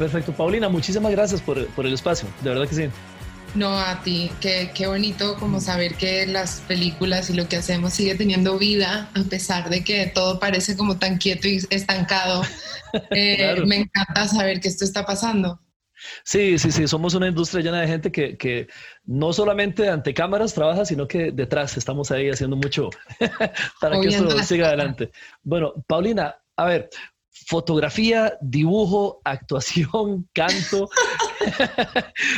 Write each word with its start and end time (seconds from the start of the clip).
Perfecto. 0.00 0.32
Paulina, 0.32 0.70
muchísimas 0.70 1.12
gracias 1.12 1.42
por, 1.42 1.66
por 1.68 1.86
el 1.86 1.92
espacio. 1.92 2.26
De 2.42 2.48
verdad 2.48 2.66
que 2.66 2.74
sí. 2.74 2.88
No, 3.54 3.78
a 3.78 4.00
ti, 4.02 4.30
qué, 4.40 4.70
qué 4.74 4.86
bonito 4.86 5.36
como 5.36 5.60
saber 5.60 5.96
que 5.96 6.26
las 6.26 6.62
películas 6.62 7.28
y 7.28 7.34
lo 7.34 7.46
que 7.48 7.56
hacemos 7.56 7.92
sigue 7.92 8.14
teniendo 8.14 8.56
vida 8.56 9.10
a 9.14 9.22
pesar 9.24 9.68
de 9.68 9.84
que 9.84 10.06
todo 10.06 10.40
parece 10.40 10.74
como 10.74 10.98
tan 10.98 11.18
quieto 11.18 11.46
y 11.48 11.60
estancado. 11.70 12.42
Eh, 13.12 13.36
Claro. 13.38 13.66
Me 13.66 13.76
encanta 13.76 14.26
saber 14.26 14.58
que 14.58 14.66
esto 14.66 14.84
está 14.84 15.06
pasando. 15.06 15.60
Sí, 16.24 16.58
sí, 16.58 16.72
sí. 16.72 16.88
Somos 16.88 17.14
una 17.14 17.28
industria 17.28 17.62
llena 17.62 17.80
de 17.82 17.86
gente 17.86 18.10
que, 18.10 18.36
que 18.36 18.66
no 19.04 19.32
solamente 19.32 19.88
ante 19.88 20.12
cámaras 20.12 20.54
trabaja, 20.54 20.84
sino 20.84 21.06
que 21.06 21.30
detrás 21.30 21.76
estamos 21.76 22.10
ahí 22.10 22.28
haciendo 22.28 22.56
mucho 22.56 22.90
para 23.80 24.00
que 24.00 24.08
esto 24.08 24.42
siga 24.42 24.66
adelante. 24.66 25.12
Bueno, 25.44 25.72
Paulina, 25.86 26.34
a 26.56 26.64
ver, 26.64 26.90
fotografía, 27.50 28.38
dibujo, 28.40 29.20
actuación, 29.24 30.28
canto. 30.32 30.88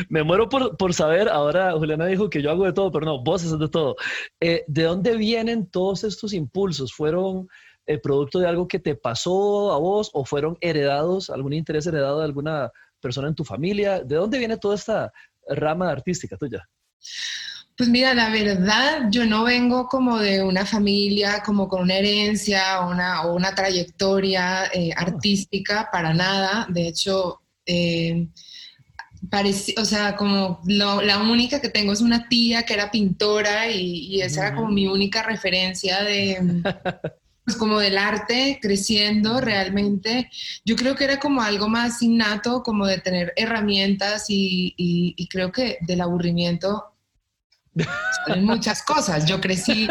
Me 0.08 0.22
muero 0.22 0.48
por, 0.48 0.78
por 0.78 0.94
saber, 0.94 1.28
ahora 1.28 1.72
Juliana 1.72 2.06
dijo 2.06 2.30
que 2.30 2.40
yo 2.40 2.50
hago 2.50 2.64
de 2.64 2.72
todo, 2.72 2.90
pero 2.90 3.04
no, 3.04 3.22
vos 3.22 3.44
haces 3.44 3.58
de 3.58 3.68
todo. 3.68 3.94
Eh, 4.40 4.64
¿De 4.68 4.84
dónde 4.84 5.18
vienen 5.18 5.66
todos 5.70 6.04
estos 6.04 6.32
impulsos? 6.32 6.94
¿Fueron 6.94 7.46
eh, 7.84 7.98
producto 7.98 8.38
de 8.38 8.48
algo 8.48 8.66
que 8.66 8.78
te 8.78 8.94
pasó 8.94 9.72
a 9.72 9.78
vos 9.78 10.08
o 10.14 10.24
fueron 10.24 10.56
heredados, 10.62 11.28
algún 11.28 11.52
interés 11.52 11.86
heredado 11.86 12.20
de 12.20 12.24
alguna 12.24 12.70
persona 12.98 13.28
en 13.28 13.34
tu 13.34 13.44
familia? 13.44 14.02
¿De 14.02 14.16
dónde 14.16 14.38
viene 14.38 14.56
toda 14.56 14.76
esta 14.76 15.12
rama 15.46 15.90
artística 15.90 16.38
tuya? 16.38 16.66
Pues 17.76 17.88
mira, 17.88 18.14
la 18.14 18.28
verdad, 18.30 19.08
yo 19.10 19.24
no 19.26 19.44
vengo 19.44 19.86
como 19.88 20.18
de 20.18 20.42
una 20.42 20.64
familia, 20.66 21.42
como 21.44 21.68
con 21.68 21.82
una 21.82 21.94
herencia 21.96 22.80
o 22.80 22.90
una, 22.90 23.22
o 23.22 23.34
una 23.34 23.54
trayectoria 23.54 24.66
eh, 24.72 24.90
artística, 24.94 25.88
para 25.90 26.12
nada. 26.14 26.66
De 26.68 26.86
hecho, 26.88 27.40
eh, 27.66 28.28
o 29.78 29.84
sea, 29.84 30.16
como 30.16 30.60
lo- 30.66 31.00
la 31.02 31.18
única 31.18 31.60
que 31.60 31.68
tengo 31.68 31.92
es 31.92 32.00
una 32.00 32.28
tía 32.28 32.64
que 32.64 32.74
era 32.74 32.90
pintora 32.90 33.70
y, 33.70 34.06
y 34.16 34.20
esa 34.20 34.48
era 34.48 34.56
como 34.56 34.68
mi 34.68 34.86
única 34.86 35.22
referencia 35.22 36.02
de, 36.02 36.38
pues 37.44 37.56
como 37.56 37.78
del 37.78 37.96
arte 37.98 38.58
creciendo 38.60 39.40
realmente. 39.40 40.30
Yo 40.64 40.76
creo 40.76 40.94
que 40.94 41.04
era 41.04 41.18
como 41.18 41.40
algo 41.42 41.68
más 41.68 42.02
innato, 42.02 42.62
como 42.62 42.86
de 42.86 42.98
tener 42.98 43.32
herramientas 43.36 44.26
y, 44.28 44.74
y- 44.76 45.14
y 45.16 45.28
creo 45.28 45.50
que 45.52 45.78
del 45.86 46.00
aburrimiento 46.02 46.91
salen 48.26 48.44
muchas 48.44 48.82
cosas. 48.82 49.24
Yo 49.26 49.40
crecí 49.40 49.88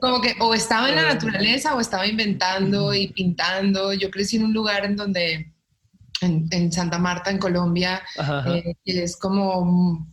como 0.00 0.20
que 0.20 0.34
o 0.40 0.54
estaba 0.54 0.88
en 0.88 0.96
la 0.96 1.14
naturaleza 1.14 1.74
o 1.74 1.80
estaba 1.80 2.06
inventando 2.06 2.92
y 2.94 3.08
pintando. 3.08 3.92
Yo 3.92 4.10
crecí 4.10 4.36
en 4.36 4.44
un 4.44 4.52
lugar 4.52 4.84
en 4.84 4.96
donde, 4.96 5.52
en, 6.20 6.46
en 6.50 6.72
Santa 6.72 6.98
Marta, 6.98 7.30
en 7.30 7.38
Colombia, 7.38 8.02
Ajá, 8.18 8.40
ajá. 8.40 8.56
eh, 8.56 8.76
que 8.84 9.02
es 9.04 9.16
como 9.16 10.06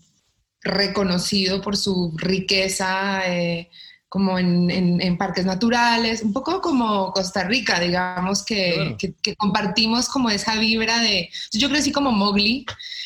reconocido 0.61 1.61
por 1.61 1.77
su 1.77 2.13
riqueza, 2.17 3.21
eh, 3.27 3.69
como 4.09 4.39
en, 4.39 4.71
en- 4.71 5.01
en 5.01 5.17
parques 5.17 5.45
naturales, 5.45 6.21
un 6.23 6.31
poco 6.31 6.61
como 6.61 7.11
Costa 7.11 7.43
Rica, 7.43 7.79
digamos, 7.79 8.43
que, 8.45 8.73
Claro. 8.75 8.97
que- 8.97 9.13
que 9.21 9.35
compartimos 9.35 10.07
como 10.07 10.29
esa 10.29 10.55
vibra 10.55 10.99
de... 10.99 11.29
Yo 11.51 11.69
crecí 11.69 11.91
como 11.91 12.11
Mowgli 12.13 12.65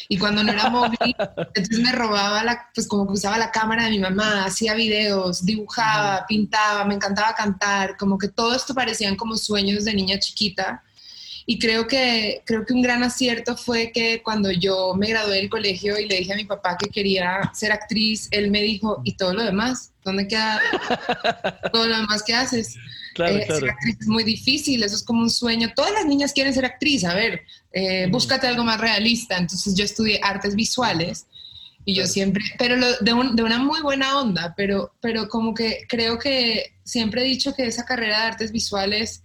y 0.10 0.18
cuando 0.20 0.44
no 0.44 0.52
era 0.52 0.70
Mowgli, 0.70 1.16
entonces 1.56 1.80
me 1.80 1.92
robaba 1.92 2.44
la, 2.44 2.70
pues 2.76 2.88
como 2.88 3.08
que 3.08 3.14
usaba 3.14 3.38
la 3.40 3.50
cámara 3.52 3.86
de 3.86 3.90
mi 3.92 4.00
mamá, 4.00 4.46
hacía 4.46 4.76
videos, 4.76 5.44
dibujaba, 5.44 6.26
pintaba, 6.28 6.86
me 6.86 6.94
encantaba 6.96 7.34
cantar, 7.34 7.98
como 7.98 8.18
que 8.20 8.28
todo 8.28 8.54
esto 8.56 8.76
parecían 8.76 9.16
como 9.16 9.36
sueños 9.38 9.86
de 9.86 9.94
niña 9.96 10.20
chiquita. 10.20 10.84
Y 11.46 11.58
creo 11.60 11.88
que, 11.88 12.42
creo 12.46 12.66
que 12.66 12.74
un 12.74 12.82
gran 12.82 13.04
acierto 13.04 13.58
fue 13.58 13.92
que 13.92 14.22
cuando 14.24 14.52
yo 14.52 14.94
me 14.96 15.08
gradué 15.08 15.38
del 15.38 15.50
colegio 15.50 15.98
y 16.00 16.08
le 16.08 16.18
dije 16.20 16.34
a 16.34 16.36
mi 16.36 16.46
papá 16.46 16.78
que 16.78 16.90
quería 16.90 17.52
ser 17.54 17.72
actriz, 17.72 18.28
él 18.32 18.52
me 18.52 18.62
dijo, 18.62 19.02
¿y 19.04 19.14
todo 19.14 19.34
lo 19.34 19.44
demás? 19.44 19.92
¿Dónde 20.04 20.28
queda 20.28 20.60
todo 21.72 21.88
lo 21.88 21.98
demás 21.98 22.24
que 22.24 22.34
haces? 22.34 22.76
Claro, 23.14 23.36
Eh, 23.38 23.42
Ser 23.42 23.60
claro. 23.60 23.72
actriz 23.74 23.98
es 24.02 24.08
muy 24.08 24.24
difícil, 24.24 24.84
eso 24.84 24.96
es 24.96 25.04
como 25.04 25.22
un 25.22 25.30
sueño. 25.30 25.72
Todas 25.76 25.92
las 25.92 26.06
niñas 26.06 26.32
quieren 26.34 26.54
ser 26.54 26.66
actriz, 26.66 27.04
a 27.04 27.14
ver, 27.14 27.42
eh, 27.74 28.04
Ujú. 28.04 28.14
búscate 28.14 28.48
algo 28.48 28.64
más 28.64 28.80
realista. 28.80 29.38
Entonces 29.38 29.74
yo 29.76 29.84
estudié 29.84 30.20
artes 30.24 30.56
visuales 30.56 31.26
y 31.86 31.96
yo 31.96 32.06
siempre, 32.06 32.44
pero 32.60 32.76
lo- 32.76 32.98
de, 33.00 33.14
un- 33.14 33.36
de 33.36 33.44
una 33.44 33.58
muy 33.58 33.82
buena 33.82 34.20
onda, 34.20 34.54
pero, 34.56 34.94
pero 35.02 35.28
como 35.28 35.54
que 35.54 35.86
creo 35.90 36.20
que 36.20 36.74
siempre 36.84 37.22
he 37.22 37.26
dicho 37.26 37.54
que 37.56 37.66
esa 37.66 37.84
carrera 37.86 38.20
de 38.20 38.26
artes 38.28 38.52
visuales 38.52 39.24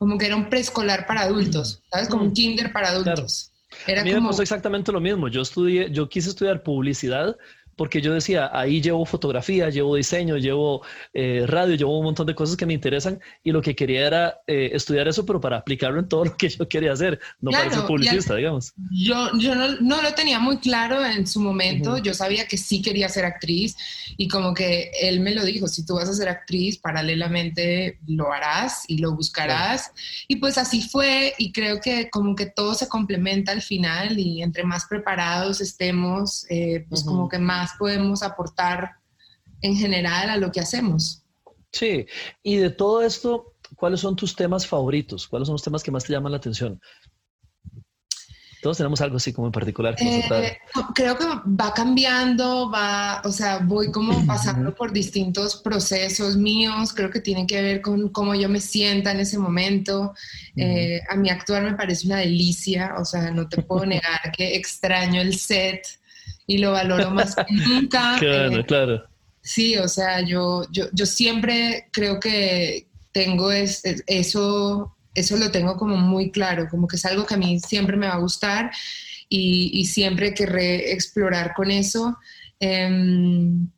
como 0.00 0.16
que 0.18 0.26
era 0.26 0.36
un 0.36 0.48
preescolar 0.48 1.06
para 1.06 1.20
adultos, 1.22 1.82
¿sabes? 1.92 2.08
Como 2.08 2.24
un 2.24 2.30
Mm. 2.30 2.32
kinder 2.32 2.72
para 2.72 2.88
adultos. 2.88 3.52
Era 3.86 4.00
A 4.00 4.04
mí 4.04 4.10
me 4.10 4.16
como... 4.16 4.30
pasó 4.30 4.42
exactamente 4.42 4.90
lo 4.92 5.00
mismo. 5.00 5.28
Yo 5.28 5.42
estudié, 5.42 5.90
yo 5.92 6.08
quise 6.08 6.30
estudiar 6.30 6.62
publicidad 6.62 7.36
porque 7.80 8.02
yo 8.02 8.12
decía, 8.12 8.50
ahí 8.52 8.82
llevo 8.82 9.06
fotografía, 9.06 9.70
llevo 9.70 9.96
diseño, 9.96 10.36
llevo 10.36 10.82
eh, 11.14 11.44
radio, 11.46 11.76
llevo 11.76 11.98
un 11.98 12.04
montón 12.04 12.26
de 12.26 12.34
cosas 12.34 12.54
que 12.54 12.66
me 12.66 12.74
interesan 12.74 13.18
y 13.42 13.52
lo 13.52 13.62
que 13.62 13.74
quería 13.74 14.06
era 14.06 14.40
eh, 14.46 14.72
estudiar 14.74 15.08
eso, 15.08 15.24
pero 15.24 15.40
para 15.40 15.56
aplicarlo 15.56 15.98
en 15.98 16.06
todo 16.06 16.26
lo 16.26 16.36
que 16.36 16.50
yo 16.50 16.68
quería 16.68 16.92
hacer, 16.92 17.18
no 17.40 17.50
para 17.50 17.70
Claro, 17.70 17.76
ser 17.76 17.84
y 17.84 17.88
publicista, 17.88 18.34
digamos. 18.34 18.74
Yo, 18.90 19.30
yo 19.38 19.54
no, 19.54 19.80
no 19.80 20.02
lo 20.02 20.12
tenía 20.12 20.38
muy 20.38 20.58
claro 20.58 21.02
en 21.02 21.26
su 21.26 21.40
momento, 21.40 21.96
yo 21.96 22.12
sabía 22.12 22.46
que 22.46 22.58
sí 22.58 22.82
quería 22.82 23.08
ser 23.08 23.24
actriz 23.24 23.74
y 24.18 24.28
como 24.28 24.52
que 24.52 24.90
él 25.00 25.20
me 25.20 25.34
lo 25.34 25.42
dijo, 25.42 25.66
si 25.66 25.86
tú 25.86 25.94
vas 25.94 26.10
a 26.10 26.12
ser 26.12 26.28
actriz, 26.28 26.76
paralelamente 26.76 27.98
lo 28.06 28.30
harás 28.30 28.84
y 28.88 28.98
lo 28.98 29.16
buscarás. 29.16 29.90
Y 30.28 30.36
pues 30.36 30.58
así 30.58 30.82
fue 30.82 31.32
y 31.38 31.50
creo 31.50 31.80
que 31.80 32.10
como 32.10 32.36
que 32.36 32.44
todo 32.44 32.74
se 32.74 32.88
complementa 32.88 33.52
al 33.52 33.62
final 33.62 34.18
y 34.18 34.42
entre 34.42 34.64
más 34.64 34.84
preparados 34.84 35.62
estemos, 35.62 36.44
eh, 36.50 36.84
pues 36.90 37.04
como 37.04 37.26
que 37.26 37.38
más 37.38 37.69
podemos 37.78 38.22
aportar 38.22 38.96
en 39.62 39.76
general 39.76 40.30
a 40.30 40.36
lo 40.36 40.50
que 40.50 40.60
hacemos. 40.60 41.24
Sí, 41.72 42.06
y 42.42 42.56
de 42.56 42.70
todo 42.70 43.02
esto, 43.02 43.54
¿cuáles 43.76 44.00
son 44.00 44.16
tus 44.16 44.34
temas 44.34 44.66
favoritos? 44.66 45.28
¿Cuáles 45.28 45.46
son 45.46 45.54
los 45.54 45.62
temas 45.62 45.82
que 45.82 45.90
más 45.90 46.04
te 46.04 46.12
llaman 46.12 46.32
la 46.32 46.38
atención? 46.38 46.80
Todos 48.62 48.76
tenemos 48.76 49.00
algo 49.00 49.16
así 49.16 49.32
como 49.32 49.46
en 49.46 49.52
particular 49.52 49.96
que 49.96 50.04
Eh, 50.04 50.58
creo 50.94 51.16
que 51.16 51.24
va 51.24 51.72
cambiando, 51.72 52.70
va, 52.70 53.22
o 53.24 53.32
sea, 53.32 53.58
voy 53.58 53.90
como 53.90 54.26
pasando 54.26 54.74
por 54.74 54.92
distintos 54.92 55.56
procesos 55.56 56.36
míos, 56.36 56.92
creo 56.92 57.10
que 57.10 57.20
tienen 57.20 57.46
que 57.46 57.62
ver 57.62 57.80
con 57.80 58.10
cómo 58.10 58.34
yo 58.34 58.50
me 58.50 58.60
sienta 58.60 59.12
en 59.12 59.20
ese 59.20 59.38
momento. 59.38 60.12
Eh, 60.56 61.00
a 61.08 61.16
mí 61.16 61.30
actuar 61.30 61.62
me 61.62 61.74
parece 61.74 62.06
una 62.06 62.18
delicia, 62.18 62.96
o 62.98 63.04
sea, 63.06 63.30
no 63.30 63.48
te 63.48 63.62
puedo 63.62 63.86
negar 63.86 64.30
que 64.36 64.56
extraño 64.56 65.22
el 65.22 65.38
set 65.38 65.99
y 66.54 66.58
lo 66.58 66.72
valoro 66.72 67.10
más 67.10 67.34
que 67.36 67.44
nunca. 67.68 68.16
Claro, 68.18 68.56
Eh, 68.56 68.64
claro. 68.66 69.04
Sí, 69.42 69.76
o 69.76 69.88
sea, 69.88 70.20
yo, 70.20 70.64
yo, 70.70 70.84
yo 70.92 71.06
siempre 71.06 71.88
creo 71.92 72.18
que 72.20 72.86
tengo 73.12 73.50
es- 73.52 73.84
es- 73.84 74.02
eso, 74.06 74.96
eso 75.14 75.36
lo 75.36 75.50
tengo 75.50 75.76
como 75.76 75.96
muy 75.96 76.30
claro, 76.30 76.66
como 76.70 76.86
que 76.86 76.96
es 76.96 77.04
algo 77.04 77.24
que 77.26 77.34
a 77.34 77.38
mí 77.38 77.58
siempre 77.60 77.96
me 77.96 78.06
va 78.08 78.14
a 78.14 78.18
gustar 78.20 78.70
y, 79.28 79.70
y 79.72 79.84
siempre 79.86 80.34
querré 80.34 80.92
explorar 80.92 81.54
con 81.54 81.70
eso. 81.70 82.16
Em, 82.58 83.68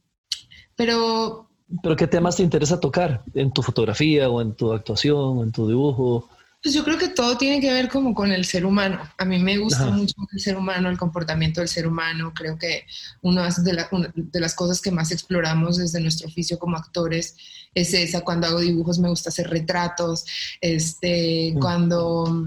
pero 0.76 1.48
Pero 1.82 1.96
¿qué 1.96 2.06
temas 2.06 2.36
te 2.36 2.42
interesa 2.42 2.80
tocar 2.80 3.22
en 3.34 3.52
tu 3.52 3.62
fotografía 3.62 4.28
o 4.28 4.40
en 4.42 4.54
tu 4.54 4.72
actuación 4.72 5.38
o 5.38 5.42
en 5.42 5.52
tu 5.52 5.68
dibujo? 5.68 6.28
Pues 6.62 6.74
yo 6.76 6.84
creo 6.84 6.96
que 6.96 7.08
todo 7.08 7.36
tiene 7.36 7.60
que 7.60 7.72
ver 7.72 7.88
como 7.88 8.14
con 8.14 8.30
el 8.30 8.44
ser 8.44 8.64
humano. 8.64 9.00
A 9.18 9.24
mí 9.24 9.38
me 9.40 9.58
gusta 9.58 9.82
Ajá. 9.82 9.90
mucho 9.90 10.14
el 10.32 10.38
ser 10.40 10.56
humano, 10.56 10.88
el 10.90 10.96
comportamiento 10.96 11.60
del 11.60 11.68
ser 11.68 11.88
humano. 11.88 12.32
Creo 12.34 12.56
que 12.56 12.86
una 13.20 13.48
de, 13.50 13.72
la- 13.72 13.88
una 13.90 14.12
de 14.14 14.40
las 14.40 14.54
cosas 14.54 14.80
que 14.80 14.92
más 14.92 15.10
exploramos 15.10 15.78
desde 15.78 16.00
nuestro 16.00 16.28
oficio 16.28 16.60
como 16.60 16.76
actores 16.76 17.36
es 17.74 17.92
esa. 17.94 18.20
Cuando 18.20 18.46
hago 18.46 18.60
dibujos 18.60 19.00
me 19.00 19.08
gusta 19.08 19.30
hacer 19.30 19.50
retratos. 19.50 20.24
Este, 20.60 21.52
Mm. 21.54 21.58
Cuando 21.58 22.44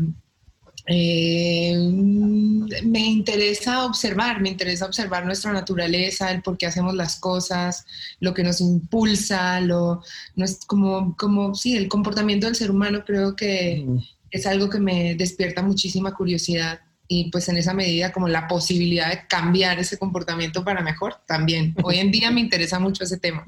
eh, 0.88 1.76
me 2.84 3.00
interesa 3.00 3.86
observar, 3.86 4.42
me 4.42 4.50
interesa 4.50 4.86
observar 4.86 5.26
nuestra 5.26 5.52
naturaleza, 5.52 6.32
el 6.32 6.42
por 6.42 6.58
qué 6.58 6.68
hacemos 6.68 6.94
las 6.94 7.20
cosas, 7.20 7.86
lo 8.20 8.34
que 8.34 8.44
nos 8.44 8.62
impulsa, 8.62 9.60
lo, 9.62 10.04
no 10.36 10.46
es 10.46 10.60
como, 10.66 11.16
como, 11.18 11.56
sí, 11.56 11.76
el 11.76 11.88
comportamiento 11.88 12.48
del 12.48 12.56
ser 12.56 12.72
humano 12.72 13.04
creo 13.06 13.36
que 13.36 13.86
Mm. 13.86 13.98
es 14.32 14.46
algo 14.46 14.70
que 14.70 14.80
me 14.80 15.16
despierta 15.16 15.62
muchísima 15.62 16.14
curiosidad. 16.14 16.80
Y 17.08 17.30
pues 17.32 17.50
en 17.50 17.58
esa 17.58 17.74
medida 17.74 18.12
como 18.12 18.28
la 18.28 18.48
posibilidad 18.48 19.10
de 19.10 19.28
cambiar 19.28 19.80
ese 19.80 19.98
comportamiento 19.98 20.64
para 20.64 20.82
mejor 20.82 21.16
también. 21.28 21.76
Hoy 21.84 22.00
en 22.00 22.12
día 22.12 22.32
me 22.32 22.42
interesa 22.42 22.80
mucho 22.80 23.04
ese 23.04 23.18
tema. 23.18 23.46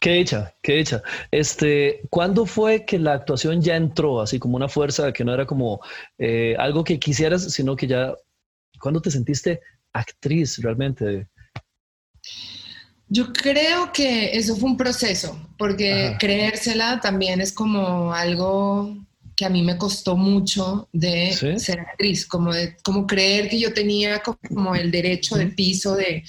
Qué 0.00 0.12
dicha, 0.12 0.54
qué 0.62 0.74
dicha. 0.76 1.02
Este, 1.30 2.02
¿cuándo 2.10 2.46
fue 2.46 2.84
que 2.84 2.98
la 2.98 3.14
actuación 3.14 3.62
ya 3.62 3.76
entró 3.76 4.20
así 4.20 4.38
como 4.38 4.56
una 4.56 4.68
fuerza 4.68 5.12
que 5.12 5.24
no 5.24 5.32
era 5.32 5.46
como 5.46 5.80
eh, 6.18 6.54
algo 6.58 6.84
que 6.84 6.98
quisieras, 6.98 7.52
sino 7.52 7.76
que 7.76 7.86
ya, 7.86 8.14
¿cuándo 8.78 9.00
te 9.00 9.10
sentiste 9.10 9.60
actriz 9.92 10.58
realmente? 10.58 11.28
Yo 13.08 13.32
creo 13.32 13.92
que 13.92 14.36
eso 14.36 14.56
fue 14.56 14.70
un 14.70 14.76
proceso, 14.76 15.38
porque 15.58 16.16
creérsela 16.18 16.98
también 17.00 17.42
es 17.42 17.52
como 17.52 18.14
algo 18.14 18.96
que 19.34 19.44
a 19.44 19.48
mí 19.48 19.62
me 19.62 19.78
costó 19.78 20.16
mucho 20.16 20.88
de 20.92 21.32
ser 21.58 21.80
actriz, 21.80 22.26
como 22.26 22.52
de 22.52 22.76
como 22.82 23.06
creer 23.06 23.48
que 23.48 23.58
yo 23.58 23.72
tenía 23.72 24.20
como 24.20 24.74
el 24.74 24.90
derecho 24.90 25.36
de 25.36 25.46
piso 25.46 25.96
de, 25.96 26.24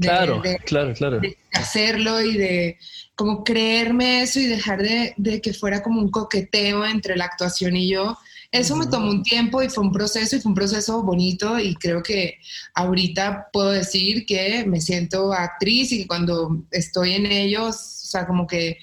claro, 0.00 0.42
claro, 0.64 0.92
claro. 0.94 1.20
de, 1.20 1.38
hacerlo 1.52 2.20
y 2.22 2.36
de 2.36 2.78
como 3.14 3.42
creerme 3.42 4.22
eso 4.22 4.38
y 4.38 4.46
dejar 4.46 4.80
de, 4.80 5.40
que 5.40 5.52
fuera 5.52 5.82
como 5.82 6.00
un 6.00 6.10
coqueteo 6.10 6.86
entre 6.86 7.16
la 7.16 7.24
actuación 7.24 7.76
y 7.76 7.88
yo. 7.88 8.16
Eso 8.50 8.76
me 8.76 8.86
tomó 8.86 9.10
un 9.10 9.22
tiempo 9.22 9.62
y 9.62 9.68
fue 9.68 9.84
un 9.84 9.92
proceso 9.92 10.36
y 10.36 10.40
fue 10.40 10.50
un 10.50 10.54
proceso 10.54 11.02
bonito 11.02 11.58
y 11.58 11.74
creo 11.74 12.02
que 12.02 12.38
ahorita 12.74 13.48
puedo 13.52 13.72
decir 13.72 14.24
que 14.24 14.64
me 14.66 14.80
siento 14.80 15.32
actriz 15.32 15.92
y 15.92 15.98
que 15.98 16.06
cuando 16.06 16.64
estoy 16.70 17.12
en 17.12 17.26
ellos, 17.26 17.74
o 17.76 18.06
sea, 18.06 18.26
como 18.26 18.46
que 18.46 18.78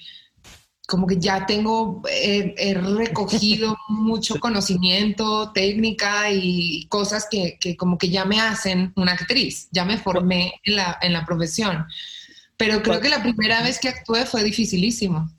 como 0.86 1.06
que 1.06 1.18
ya 1.18 1.46
tengo, 1.46 2.02
he, 2.08 2.74
recogido 2.74 3.76
mucho 3.88 4.38
conocimiento, 4.38 5.52
técnica 5.52 6.30
y 6.30 6.86
cosas 6.88 7.26
que, 7.30 7.58
que, 7.60 7.76
como 7.76 7.98
que 7.98 8.08
ya 8.08 8.24
me 8.24 8.40
hacen 8.40 8.92
una 8.96 9.12
actriz, 9.12 9.68
ya 9.72 9.84
me 9.84 9.98
formé 9.98 10.60
en 10.64 10.76
la, 10.76 10.98
en 11.02 11.12
la 11.12 11.26
profesión. 11.26 11.86
Pero 12.56 12.82
creo 12.82 13.00
que 13.00 13.08
la 13.08 13.22
primera 13.22 13.62
vez 13.62 13.78
que 13.78 13.88
actué 13.88 14.24
fue 14.24 14.42
dificilísimo. 14.42 15.30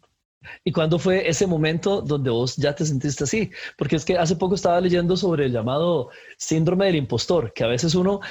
¿Y 0.63 0.71
cuándo 0.71 0.99
fue 0.99 1.27
ese 1.29 1.47
momento 1.47 2.01
donde 2.01 2.29
vos 2.29 2.55
ya 2.57 2.73
te 2.75 2.85
sentiste 2.85 3.23
así? 3.23 3.51
Porque 3.77 3.95
es 3.95 4.05
que 4.05 4.17
hace 4.17 4.35
poco 4.35 4.55
estaba 4.55 4.79
leyendo 4.81 5.17
sobre 5.17 5.45
el 5.45 5.51
llamado 5.51 6.09
síndrome 6.37 6.85
del 6.85 6.95
impostor, 6.95 7.51
que 7.53 7.63
a 7.63 7.67
veces 7.67 7.95
uno, 7.95 8.21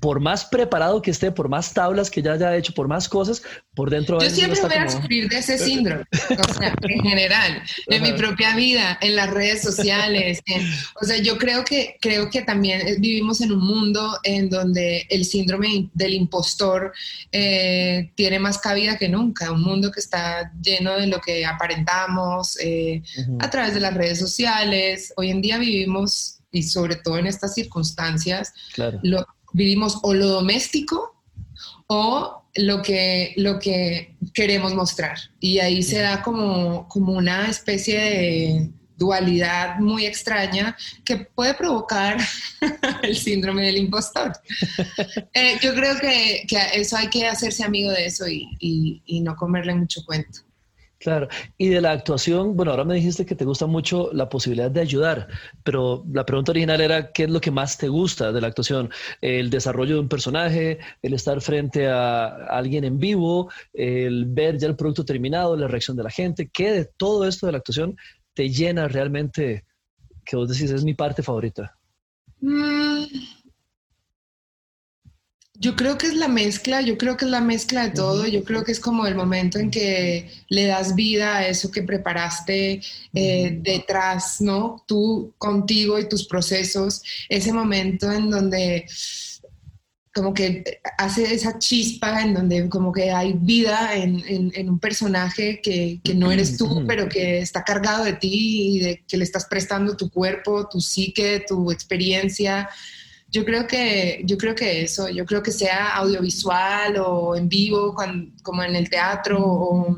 por 0.00 0.20
más 0.20 0.44
preparado 0.44 1.02
que 1.02 1.10
esté, 1.10 1.32
por 1.32 1.48
más 1.48 1.72
tablas 1.74 2.10
que 2.10 2.22
ya 2.22 2.32
haya 2.32 2.56
hecho, 2.56 2.72
por 2.72 2.88
más 2.88 3.08
cosas, 3.08 3.42
por 3.74 3.90
dentro... 3.90 4.20
Yo 4.20 4.30
siempre 4.30 4.60
voy 4.60 4.72
a 4.74 4.88
sufrir 4.88 5.28
de 5.28 5.38
ese 5.38 5.58
síndrome, 5.66 6.04
o 6.12 6.54
sea, 6.54 6.74
en 6.82 7.02
general, 7.02 7.62
en 7.88 8.02
mi 8.02 8.12
propia 8.12 8.54
vida, 8.54 8.98
en 9.00 9.16
las 9.16 9.30
redes 9.30 9.62
sociales. 9.62 10.42
o 11.00 11.04
sea, 11.04 11.18
yo 11.18 11.38
creo 11.38 11.64
que, 11.64 11.96
creo 12.00 12.30
que 12.30 12.42
también 12.42 13.00
vivimos 13.00 13.40
en 13.40 13.52
un 13.52 13.66
mundo 13.66 14.18
en 14.22 14.48
donde 14.48 15.06
el 15.10 15.24
síndrome 15.24 15.90
del 15.92 16.14
impostor 16.14 16.92
eh, 17.32 18.12
tiene 18.14 18.38
más 18.38 18.58
cabida 18.58 18.96
que 18.96 19.08
nunca, 19.08 19.50
un 19.50 19.62
mundo 19.62 19.90
que 19.90 20.00
está 20.00 20.52
lleno 20.60 20.94
de 20.94 21.06
lo 21.06 21.20
que 21.20 21.44
aparentamos 21.66 22.56
eh, 22.60 23.02
a 23.40 23.50
través 23.50 23.74
de 23.74 23.80
las 23.80 23.94
redes 23.94 24.18
sociales. 24.18 25.12
Hoy 25.16 25.30
en 25.30 25.42
día 25.42 25.58
vivimos, 25.58 26.38
y 26.52 26.62
sobre 26.62 26.96
todo 26.96 27.18
en 27.18 27.26
estas 27.26 27.54
circunstancias, 27.54 28.52
lo, 29.02 29.26
vivimos 29.52 29.98
o 30.02 30.14
lo 30.14 30.28
doméstico 30.28 31.16
o 31.88 32.44
lo 32.54 32.82
que, 32.82 33.34
lo 33.36 33.58
que 33.58 34.16
queremos 34.32 34.74
mostrar. 34.74 35.18
Y 35.40 35.58
ahí 35.58 35.82
se 35.82 35.98
da 35.98 36.22
como, 36.22 36.86
como 36.88 37.12
una 37.12 37.48
especie 37.48 37.98
de 37.98 38.70
dualidad 38.96 39.78
muy 39.78 40.06
extraña 40.06 40.74
que 41.04 41.16
puede 41.16 41.52
provocar 41.52 42.16
el 43.02 43.16
síndrome 43.16 43.66
del 43.66 43.78
impostor. 43.78 44.32
Eh, 45.34 45.58
yo 45.60 45.74
creo 45.74 45.98
que, 45.98 46.44
que, 46.48 46.58
eso 46.74 46.96
hay 46.96 47.08
que 47.08 47.26
hacerse 47.26 47.64
amigo 47.64 47.90
de 47.90 48.06
eso 48.06 48.26
y, 48.28 48.56
y, 48.58 49.02
y 49.04 49.20
no 49.20 49.34
comerle 49.36 49.74
mucho 49.74 50.00
cuento. 50.06 50.45
Claro, 50.98 51.28
y 51.58 51.68
de 51.68 51.82
la 51.82 51.92
actuación, 51.92 52.56
bueno, 52.56 52.70
ahora 52.70 52.84
me 52.84 52.94
dijiste 52.94 53.26
que 53.26 53.34
te 53.34 53.44
gusta 53.44 53.66
mucho 53.66 54.10
la 54.14 54.30
posibilidad 54.30 54.70
de 54.70 54.80
ayudar, 54.80 55.28
pero 55.62 56.02
la 56.10 56.24
pregunta 56.24 56.52
original 56.52 56.80
era, 56.80 57.12
¿qué 57.12 57.24
es 57.24 57.30
lo 57.30 57.40
que 57.40 57.50
más 57.50 57.76
te 57.76 57.88
gusta 57.88 58.32
de 58.32 58.40
la 58.40 58.46
actuación? 58.46 58.90
¿El 59.20 59.50
desarrollo 59.50 59.96
de 59.96 60.00
un 60.00 60.08
personaje, 60.08 60.78
el 61.02 61.12
estar 61.12 61.40
frente 61.42 61.86
a 61.86 62.28
alguien 62.46 62.84
en 62.84 62.98
vivo, 62.98 63.50
el 63.74 64.24
ver 64.24 64.56
ya 64.56 64.68
el 64.68 64.76
producto 64.76 65.04
terminado, 65.04 65.54
la 65.54 65.68
reacción 65.68 65.98
de 65.98 66.04
la 66.04 66.10
gente? 66.10 66.48
¿Qué 66.50 66.72
de 66.72 66.84
todo 66.96 67.28
esto 67.28 67.44
de 67.44 67.52
la 67.52 67.58
actuación 67.58 67.94
te 68.32 68.48
llena 68.48 68.88
realmente, 68.88 69.64
que 70.24 70.36
vos 70.36 70.48
decís, 70.48 70.70
es 70.70 70.82
mi 70.82 70.94
parte 70.94 71.22
favorita? 71.22 71.76
Mm, 72.40 73.04
yo 75.58 75.76
creo 75.76 75.98
que 75.98 76.06
es 76.06 76.14
la 76.14 76.28
mezcla, 76.28 76.80
yo 76.80 76.98
creo 76.98 77.16
que 77.16 77.24
es 77.24 77.30
la 77.30 77.40
mezcla 77.40 77.84
de 77.84 77.90
todo, 77.90 78.26
yo 78.26 78.44
creo 78.44 78.64
que 78.64 78.72
es 78.72 78.80
como 78.80 79.06
el 79.06 79.14
momento 79.14 79.58
en 79.58 79.70
que 79.70 80.30
le 80.48 80.66
das 80.66 80.94
vida 80.94 81.36
a 81.36 81.48
eso 81.48 81.70
que 81.70 81.82
preparaste 81.82 82.80
eh, 83.14 83.58
detrás, 83.62 84.40
¿no? 84.40 84.84
Tú 84.86 85.34
contigo 85.38 85.98
y 85.98 86.08
tus 86.08 86.26
procesos, 86.26 87.02
ese 87.28 87.52
momento 87.52 88.10
en 88.10 88.30
donde 88.30 88.86
como 90.16 90.32
que 90.32 90.80
hace 90.96 91.34
esa 91.34 91.58
chispa 91.58 92.22
en 92.22 92.32
donde 92.32 92.70
como 92.70 92.90
que 92.90 93.10
hay 93.10 93.34
vida 93.34 93.94
en, 93.94 94.68
un 94.68 94.78
personaje 94.78 95.60
que, 95.62 96.00
que, 96.02 96.14
no 96.14 96.32
eres 96.32 96.56
tú, 96.56 96.84
pero 96.86 97.06
que 97.06 97.40
está 97.40 97.62
cargado 97.62 98.04
de 98.04 98.14
ti 98.14 98.76
y 98.76 98.78
de 98.80 99.04
que 99.06 99.18
le 99.18 99.24
estás 99.24 99.44
prestando 99.44 99.94
tu 99.94 100.08
cuerpo, 100.08 100.68
tu 100.70 100.80
psique, 100.80 101.44
tu 101.46 101.70
experiencia. 101.70 102.66
Yo 103.28 103.44
creo 103.44 103.66
que, 103.66 104.22
yo 104.24 104.38
creo 104.38 104.54
que 104.54 104.82
eso, 104.82 105.08
yo 105.08 105.24
creo 105.26 105.42
que 105.42 105.50
sea 105.50 105.96
audiovisual 105.96 106.96
o 106.98 107.36
en 107.36 107.48
vivo, 107.48 107.94
como 108.42 108.62
en 108.62 108.76
el 108.76 108.88
teatro 108.88 109.38
o, 109.42 109.96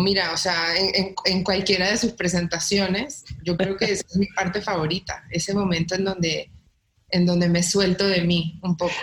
mira, 0.00 0.32
o 0.32 0.36
sea, 0.36 0.74
en, 0.76 1.14
en, 1.24 1.44
cualquiera 1.44 1.90
de 1.90 1.98
sus 1.98 2.12
presentaciones, 2.12 3.24
yo 3.44 3.56
creo 3.56 3.76
que 3.76 3.84
esa 3.84 4.04
es 4.08 4.16
mi 4.16 4.26
parte 4.28 4.62
favorita, 4.62 5.22
ese 5.30 5.52
momento 5.54 5.94
en 5.94 6.04
donde, 6.04 6.50
en 7.10 7.26
donde 7.26 7.48
me 7.48 7.62
suelto 7.62 8.06
de 8.06 8.22
mí 8.22 8.58
un 8.62 8.76
poco. 8.76 8.94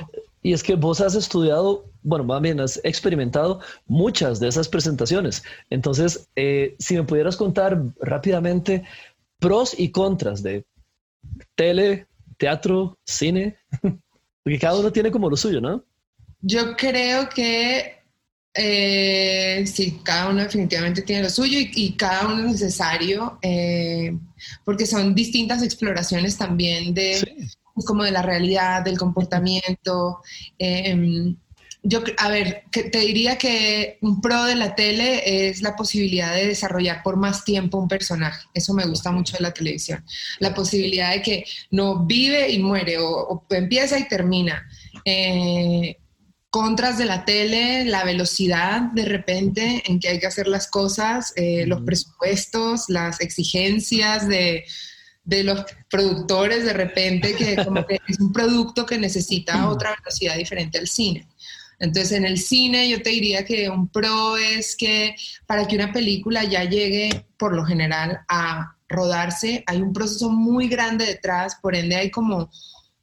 Y 0.41 0.53
es 0.53 0.63
que 0.63 0.75
vos 0.75 1.01
has 1.01 1.15
estudiado, 1.15 1.91
bueno, 2.01 2.23
más 2.23 2.41
bien 2.41 2.59
has 2.59 2.79
experimentado 2.83 3.59
muchas 3.87 4.39
de 4.39 4.47
esas 4.47 4.69
presentaciones. 4.69 5.43
Entonces, 5.69 6.27
eh, 6.35 6.75
si 6.79 6.95
me 6.95 7.03
pudieras 7.03 7.35
contar 7.35 7.81
rápidamente 7.99 8.83
pros 9.39 9.77
y 9.77 9.91
contras 9.91 10.41
de 10.41 10.65
tele, 11.55 12.07
teatro, 12.39 12.97
cine? 13.05 13.57
Porque 14.43 14.57
cada 14.57 14.79
uno 14.79 14.91
tiene 14.91 15.11
como 15.11 15.29
lo 15.29 15.37
suyo, 15.37 15.61
¿no? 15.61 15.83
Yo 16.41 16.75
creo 16.75 17.29
que 17.29 17.99
eh, 18.53 19.63
sí, 19.67 19.99
cada 20.03 20.29
uno 20.29 20.41
definitivamente 20.41 21.03
tiene 21.03 21.23
lo 21.23 21.29
suyo 21.29 21.59
y, 21.61 21.93
cada 21.93 22.27
uno 22.27 22.45
es 22.45 22.53
necesario 22.53 23.37
eh, 23.41 24.17
porque 24.65 24.87
son 24.87 25.13
distintas 25.13 25.61
exploraciones 25.61 26.37
también 26.37 26.93
de 26.93 27.47
como 27.85 28.03
de 28.03 28.11
la 28.11 28.21
realidad, 28.21 28.83
del 28.83 28.97
comportamiento. 28.97 30.21
Eh, 30.57 31.35
yo, 31.81 32.01
a 32.17 32.29
ver, 32.29 32.63
que 32.71 32.83
te 32.83 32.99
diría 32.99 33.37
que 33.37 33.97
un 34.01 34.19
pro 34.19 34.43
de 34.43 34.55
la 34.55 34.75
tele 34.75 35.49
es 35.49 35.61
la 35.61 35.75
posibilidad 35.75 36.35
de 36.35 36.47
desarrollar 36.47 37.01
por 37.03 37.15
más 37.15 37.45
tiempo 37.45 37.77
un 37.77 37.87
personaje. 37.87 38.47
Eso 38.53 38.73
me 38.73 38.85
gusta 38.85 39.11
mucho 39.11 39.37
de 39.37 39.43
la 39.43 39.53
televisión. 39.53 40.03
La 40.39 40.53
posibilidad 40.53 41.11
de 41.11 41.21
que 41.21 41.45
no 41.71 42.05
vive 42.05 42.49
y 42.51 42.59
muere 42.59 42.97
o, 42.99 43.45
empieza 43.49 43.97
y 43.97 44.07
termina. 44.07 44.67
Eh, 45.05 45.97
contras 46.49 46.97
de 46.97 47.05
la 47.05 47.23
tele, 47.25 47.85
la 47.85 48.03
velocidad 48.03 48.81
de 48.81 49.05
repente 49.05 49.83
en 49.85 49.99
que 49.99 50.09
hay 50.09 50.19
que 50.19 50.27
hacer 50.27 50.47
las 50.47 50.67
cosas, 50.67 51.31
eh, 51.35 51.65
los 51.65 51.81
presupuestos, 51.81 52.85
las 52.89 53.21
exigencias 53.21 54.27
de, 54.27 54.65
de 55.23 55.43
los 55.43 55.63
productores 55.91 56.65
de 56.65 56.73
repente, 56.73 57.35
que 57.35 57.55
como 57.63 57.85
que 57.85 57.99
es 58.07 58.19
un 58.19 58.33
producto 58.33 58.85
que 58.85 58.97
necesita 58.97 59.69
otra 59.69 59.95
velocidad 59.99 60.35
diferente 60.35 60.79
al 60.79 60.87
cine. 60.87 61.27
Entonces, 61.79 62.11
en 62.11 62.25
el 62.25 62.37
cine 62.37 62.89
yo 62.89 63.01
te 63.01 63.09
diría 63.09 63.45
que 63.45 63.69
un 63.69 63.87
pro 63.87 64.37
es 64.37 64.75
que 64.75 65.15
para 65.45 65.65
que 65.65 65.75
una 65.75 65.93
película 65.93 66.43
ya 66.43 66.63
llegue, 66.63 67.25
por 67.37 67.53
lo 67.53 67.65
general, 67.65 68.19
a 68.27 68.75
rodarse, 68.87 69.63
hay 69.67 69.81
un 69.81 69.93
proceso 69.93 70.29
muy 70.29 70.67
grande 70.67 71.05
detrás, 71.05 71.55
por 71.61 71.75
ende 71.75 71.95
hay 71.95 72.11
como 72.11 72.49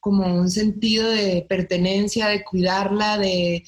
como 0.07 0.33
un 0.33 0.49
sentido 0.53 1.11
de 1.11 1.45
pertenencia, 1.49 2.29
de 2.29 2.45
cuidarla, 2.45 3.19
de, 3.19 3.65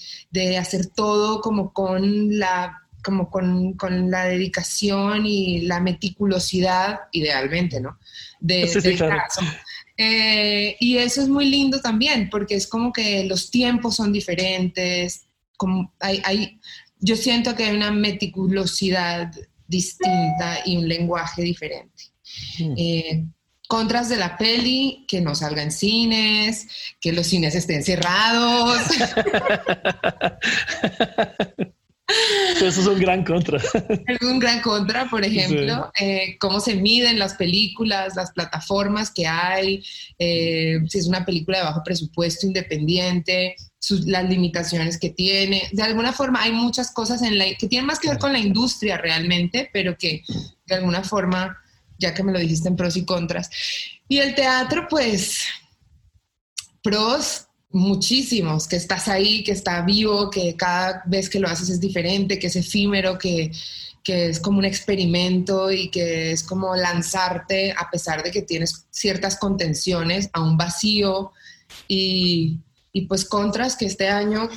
hacer 0.57 0.87
todo 0.87 1.41
como 1.41 1.73
con 1.73 2.38
la 2.38 2.81
como 3.03 3.29
con, 3.29 3.75
la 4.09 4.27
dedicación 4.27 5.27
y 5.27 5.62
la 5.62 5.81
meticulosidad, 5.81 7.00
idealmente, 7.11 7.81
¿no? 7.81 7.99
De, 8.38 8.71
caso. 8.97 9.41
Eh, 10.00 10.76
y 10.78 10.99
eso 10.99 11.21
es 11.21 11.28
muy 11.28 11.50
lindo 11.50 11.81
también, 11.81 12.31
porque 12.31 12.55
es 12.55 12.69
como 12.69 12.93
que 12.93 13.25
los 13.25 13.50
tiempos 13.50 13.97
son 13.97 14.12
diferentes, 14.12 15.26
como 15.57 15.93
hay, 15.99 16.23
hay, 16.25 16.61
yo 17.00 17.17
siento 17.17 17.57
que 17.57 17.64
hay 17.64 17.76
una 17.76 17.90
meticulosidad 17.90 19.33
distinta 19.67 20.61
y 20.64 20.76
un 20.76 20.88
lenguaje 20.88 21.43
diferente. 21.43 22.05
Mm. 22.61 22.75
Eh, 22.76 23.25
contras 23.67 24.09
de 24.09 24.17
la 24.17 24.38
peli, 24.38 25.05
que 25.09 25.21
no 25.21 25.35
salga 25.35 25.64
en 25.64 25.73
cines, 25.73 26.69
que 27.00 27.12
los 27.12 27.26
cines 27.26 27.57
estén 27.57 27.83
cerrados. 27.83 28.78
Eso 32.57 32.81
es 32.81 32.87
un 32.87 32.99
gran 32.99 33.25
contra. 33.25 33.59
Es 34.07 34.23
un 34.23 34.38
gran 34.38 34.61
contra, 34.62 35.09
por 35.11 35.25
ejemplo, 35.25 35.93
eh, 36.00 36.37
cómo 36.38 36.61
se 36.61 36.75
miden 36.75 37.19
las 37.19 37.35
películas, 37.35 38.17
las 38.17 38.33
plataformas 38.33 39.11
que 39.11 39.27
hay, 39.27 39.85
eh, 40.19 40.81
si 40.88 40.99
es 40.99 41.07
una 41.07 41.25
película 41.25 41.59
de 41.59 41.65
bajo 41.65 41.83
presupuesto 41.85 42.47
independiente, 42.47 43.57
las 44.07 44.29
limitaciones 44.29 44.99
que 44.99 45.11
tiene. 45.11 45.69
De 45.73 45.83
alguna 45.83 46.12
forma 46.12 46.43
hay 46.43 46.53
muchas 46.53 46.91
cosas 46.91 47.23
en 47.23 47.38
la, 47.38 47.45
que 47.59 47.69
tienen 47.69 47.87
más 47.87 47.99
que 47.99 48.09
ver 48.09 48.19
con 48.19 48.33
la 48.33 48.38
industria 48.38 48.97
realmente, 48.97 49.69
pero 49.73 49.97
que 49.97 50.23
de 50.67 50.75
alguna 50.75 51.03
forma, 51.03 51.59
ya 51.99 52.15
que 52.15 52.23
me 52.23 52.33
lo 52.33 52.38
dijiste 52.38 52.69
en 52.69 52.77
pros 52.77 52.97
y 52.97 53.05
contras. 53.05 53.50
Y 54.09 54.19
el 54.19 54.35
teatro, 54.35 54.87
pues, 54.88 55.47
pros, 56.83 57.48
muchísimos, 57.71 58.67
que 58.67 58.77
estás 58.77 59.09
ahí, 59.09 59.45
que 59.45 59.53
está 59.53 59.83
vivo, 59.83 60.31
que 60.31 60.57
cada 60.57 61.03
vez 61.07 61.29
que 61.29 61.39
lo 61.39 61.49
haces 61.49 61.69
es 61.69 61.81
diferente, 61.81 62.39
que 62.39 62.47
es 62.47 62.57
efímero, 62.57 63.19
que, 63.19 63.51
es 64.05 64.41
como 64.41 64.59
un 64.59 64.65
experimento 64.65 65.71
y 65.71 65.91
que 65.91 66.33
es 66.33 66.43
como 66.43 66.75
lanzarte 66.75 67.73
a 67.73 67.91
pesar 67.91 68.23
de 68.23 68.31
que 68.31 68.41
tienes 68.41 68.87
ciertas 68.91 69.37
contenciones 69.37 70.31
a 70.33 70.41
un 70.41 70.57
vacío 70.57 71.33
y, 71.89 72.59
y 72.91 73.03
pues 73.03 73.27
contras 73.27 73.77
que 73.77 73.85
este 73.85 74.09
año 74.09 74.49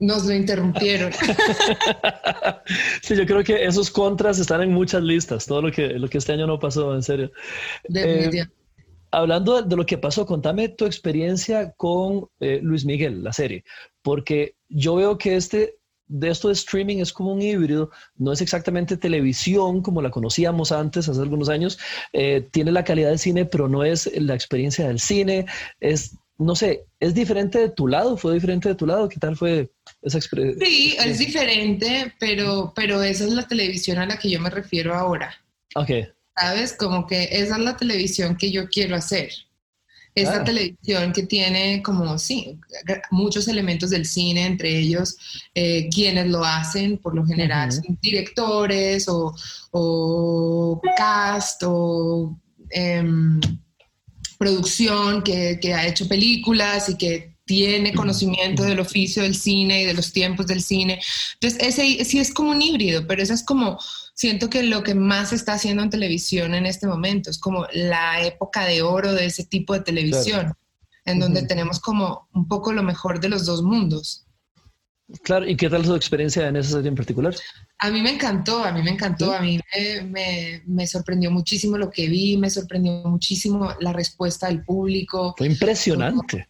nos 0.00 0.24
lo 0.24 0.34
interrumpieron. 0.34 1.12
sí, 3.02 3.16
yo 3.16 3.26
creo 3.26 3.44
que 3.44 3.64
esos 3.64 3.90
contras 3.90 4.38
están 4.38 4.62
en 4.62 4.72
muchas 4.72 5.02
listas, 5.02 5.46
todo 5.46 5.62
lo 5.62 5.70
que, 5.70 5.88
lo 5.90 6.08
que 6.08 6.18
este 6.18 6.32
año 6.32 6.46
no 6.46 6.58
pasó, 6.58 6.94
en 6.94 7.02
serio. 7.02 7.30
Eh, 7.94 8.46
hablando 9.10 9.62
de, 9.62 9.76
lo 9.76 9.86
que 9.86 9.98
pasó, 9.98 10.26
contame 10.26 10.68
tu 10.68 10.86
experiencia 10.86 11.72
con 11.72 12.28
eh, 12.40 12.60
Luis 12.62 12.84
Miguel, 12.84 13.22
la 13.22 13.32
serie, 13.32 13.64
porque 14.02 14.54
yo 14.68 14.96
veo 14.96 15.18
que 15.18 15.36
este 15.36 15.80
de 16.10 16.28
esto 16.28 16.48
de 16.48 16.54
streaming 16.54 16.98
es 16.98 17.12
como 17.12 17.32
un 17.32 17.40
híbrido, 17.40 17.90
no 18.16 18.32
es 18.32 18.40
exactamente 18.40 18.96
televisión 18.96 19.80
como 19.80 20.02
la 20.02 20.10
conocíamos 20.10 20.72
antes, 20.72 21.08
hace 21.08 21.20
algunos 21.20 21.48
años, 21.48 21.78
eh, 22.12 22.48
tiene 22.50 22.72
la 22.72 22.82
calidad 22.82 23.10
de 23.10 23.18
cine, 23.18 23.44
pero 23.44 23.68
no 23.68 23.84
es 23.84 24.10
la 24.20 24.34
experiencia 24.34 24.88
del 24.88 24.98
cine, 24.98 25.46
es, 25.78 26.16
no 26.36 26.56
sé, 26.56 26.84
¿es 26.98 27.14
diferente 27.14 27.60
de 27.60 27.70
tu 27.70 27.86
lado? 27.86 28.16
¿Fue 28.16 28.34
diferente 28.34 28.68
de 28.68 28.74
tu 28.74 28.86
lado? 28.86 29.08
¿Qué 29.08 29.20
tal 29.20 29.36
fue 29.36 29.70
esa 30.02 30.18
experiencia? 30.18 30.66
Sí, 30.66 30.96
es 30.98 31.18
diferente, 31.18 32.12
pero, 32.18 32.72
pero 32.74 33.00
esa 33.04 33.24
es 33.24 33.32
la 33.32 33.46
televisión 33.46 33.98
a 33.98 34.06
la 34.06 34.18
que 34.18 34.30
yo 34.30 34.40
me 34.40 34.50
refiero 34.50 34.94
ahora. 34.94 35.32
Ok. 35.76 35.90
¿Sabes? 36.36 36.72
Como 36.74 37.06
que 37.06 37.28
esa 37.32 37.56
es 37.56 37.62
la 37.62 37.76
televisión 37.76 38.36
que 38.36 38.50
yo 38.50 38.68
quiero 38.68 38.96
hacer. 38.96 39.30
Esta 40.14 40.42
televisión 40.42 41.12
que 41.12 41.22
tiene 41.22 41.82
como, 41.82 42.18
sí, 42.18 42.58
muchos 43.10 43.46
elementos 43.46 43.90
del 43.90 44.04
cine, 44.04 44.44
entre 44.44 44.76
ellos 44.76 45.16
eh, 45.54 45.88
quienes 45.88 46.26
lo 46.26 46.44
hacen, 46.44 46.98
por 46.98 47.14
lo 47.14 47.24
general, 47.24 47.70
son 47.70 47.96
directores 48.02 49.06
o, 49.08 50.80
cast 50.96 51.62
o 51.64 52.36
em, 52.70 53.40
producción 54.36 55.22
que, 55.22 55.58
que 55.60 55.74
ha 55.74 55.86
hecho 55.86 56.08
películas 56.08 56.88
y 56.88 56.96
que 56.96 57.36
tiene 57.50 57.92
conocimiento 57.94 58.62
del 58.62 58.78
oficio 58.78 59.24
del 59.24 59.34
cine 59.34 59.82
y 59.82 59.84
de 59.84 59.94
los 59.94 60.12
tiempos 60.12 60.46
del 60.46 60.62
cine. 60.62 61.00
Entonces, 61.34 61.60
ese 61.60 62.04
sí 62.04 62.18
es 62.18 62.32
como 62.32 62.50
un 62.50 62.62
híbrido, 62.62 63.06
pero 63.08 63.22
eso 63.22 63.34
es 63.34 63.42
como 63.42 63.76
siento 64.20 64.50
que 64.50 64.62
lo 64.62 64.82
que 64.82 64.94
más 64.94 65.30
se 65.30 65.36
está 65.36 65.54
haciendo 65.54 65.82
en 65.82 65.88
televisión 65.88 66.54
en 66.54 66.66
este 66.66 66.86
momento 66.86 67.30
es 67.30 67.38
como 67.38 67.66
la 67.72 68.22
época 68.22 68.66
de 68.66 68.82
oro 68.82 69.14
de 69.14 69.24
ese 69.24 69.46
tipo 69.46 69.72
de 69.72 69.80
televisión, 69.80 70.52
en 71.06 71.18
donde 71.18 71.44
tenemos 71.44 71.80
como 71.80 72.28
un 72.34 72.46
poco 72.46 72.70
lo 72.74 72.82
mejor 72.82 73.18
de 73.18 73.30
los 73.30 73.46
dos 73.46 73.62
mundos. 73.62 74.26
Claro, 75.22 75.48
¿y 75.48 75.56
qué 75.56 75.70
tal 75.70 75.86
su 75.86 75.96
experiencia 75.96 76.46
en 76.46 76.56
esa 76.56 76.72
serie 76.72 76.90
en 76.90 76.96
particular? 76.96 77.34
A 77.78 77.90
mí 77.90 78.02
me 78.02 78.10
encantó, 78.10 78.62
a 78.62 78.72
mí 78.72 78.82
me 78.82 78.90
encantó, 78.90 79.32
a 79.32 79.40
mí 79.40 79.58
me, 80.10 80.62
me, 80.66 80.86
sorprendió 80.86 81.30
muchísimo 81.30 81.78
lo 81.78 81.90
que 81.90 82.06
vi, 82.06 82.36
me 82.36 82.50
sorprendió 82.50 82.92
muchísimo 83.06 83.72
la 83.80 83.94
respuesta 83.94 84.48
del 84.48 84.62
público. 84.62 85.34
Fue 85.38 85.46
impresionante. 85.46 86.46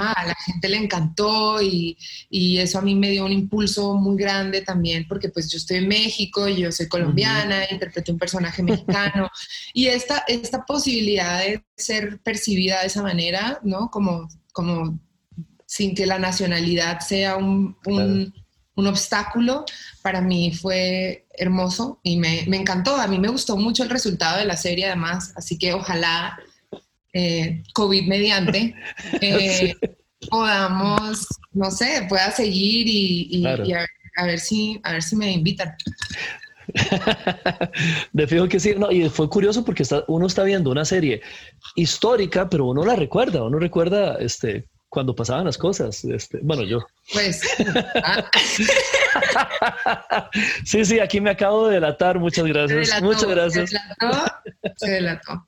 A 0.00 0.26
la 0.26 0.34
gente 0.34 0.68
le 0.68 0.76
encantó 0.76 1.60
y, 1.60 1.96
y, 2.30 2.58
eso 2.58 2.78
a 2.78 2.82
mí 2.82 2.94
me 2.94 3.10
dio 3.10 3.24
un 3.24 3.32
impulso 3.32 3.94
muy 3.94 4.16
grande 4.16 4.62
también 4.62 5.06
porque 5.08 5.28
pues 5.28 5.50
yo 5.50 5.58
estoy 5.58 5.78
en 5.78 5.88
México, 5.88 6.48
yo 6.48 6.70
soy 6.72 6.88
colombiana, 6.88 7.64
interpreto 7.70 8.12
un 8.12 8.18
personaje 8.18 8.62
mexicano 8.62 9.30
y 9.74 9.86
esta, 9.86 10.24
esta 10.26 10.64
posibilidad 10.64 11.40
de 11.40 11.64
ser 11.76 12.20
percibida 12.20 12.80
de 12.80 12.86
esa 12.86 13.02
manera, 13.02 13.60
¿no? 13.62 13.90
Como, 13.90 14.28
como 14.52 14.98
sin 15.66 15.94
que 15.94 16.06
la 16.06 16.18
nacionalidad 16.18 17.00
sea 17.00 17.36
un, 17.36 17.76
un, 17.86 18.32
un 18.74 18.86
obstáculo, 18.86 19.64
para 20.02 20.20
mí 20.20 20.52
fue 20.52 21.26
hermoso 21.32 22.00
y 22.02 22.16
me, 22.16 22.44
me 22.46 22.58
encantó. 22.58 22.96
A 22.96 23.06
mí 23.06 23.18
me 23.18 23.28
gustó 23.28 23.56
mucho 23.56 23.82
el 23.82 23.90
resultado 23.90 24.38
de 24.38 24.44
la 24.44 24.56
serie 24.56 24.86
además, 24.86 25.32
así 25.36 25.58
que 25.58 25.72
ojalá 25.74 26.38
eh, 27.12 27.62
COVID 27.74 28.08
mediante, 28.08 28.74
eh, 29.20 29.74
podamos, 30.30 31.26
no 31.52 31.70
sé, 31.70 32.06
pueda 32.08 32.30
seguir 32.30 32.86
y, 32.88 33.44
a, 33.46 33.56
ver, 34.24 34.38
si, 34.38 34.80
a 34.84 34.92
ver 34.92 35.02
si 35.02 35.16
me 35.16 35.32
invitan. 35.32 35.74
De 38.12 38.26
fijo 38.26 38.48
que 38.48 38.60
sí, 38.60 38.74
no, 38.76 38.90
y 38.90 39.08
fue 39.08 39.28
curioso 39.28 39.64
porque 39.64 39.84
uno 40.08 40.26
está 40.26 40.44
viendo 40.44 40.70
una 40.70 40.84
serie 40.84 41.20
histórica, 41.74 42.48
pero 42.48 42.66
uno 42.66 42.84
la 42.84 42.96
recuerda, 42.96 43.42
uno 43.42 43.58
recuerda 43.58 44.16
este, 44.20 44.66
cuando 44.92 45.14
pasaban 45.14 45.46
las 45.46 45.56
cosas. 45.56 46.04
Este, 46.04 46.38
bueno, 46.42 46.62
yo. 46.64 46.86
Pues. 47.12 47.40
Ah. 48.04 48.30
sí, 50.64 50.84
sí, 50.84 51.00
aquí 51.00 51.18
me 51.18 51.30
acabo 51.30 51.68
de 51.68 51.76
delatar. 51.76 52.18
Muchas 52.18 52.44
gracias. 52.44 53.02
Muchas 53.02 53.24
gracias. 53.24 53.70
Se 53.70 53.78
delató. 53.78 54.32
Se 54.76 54.90
delató. 54.90 55.46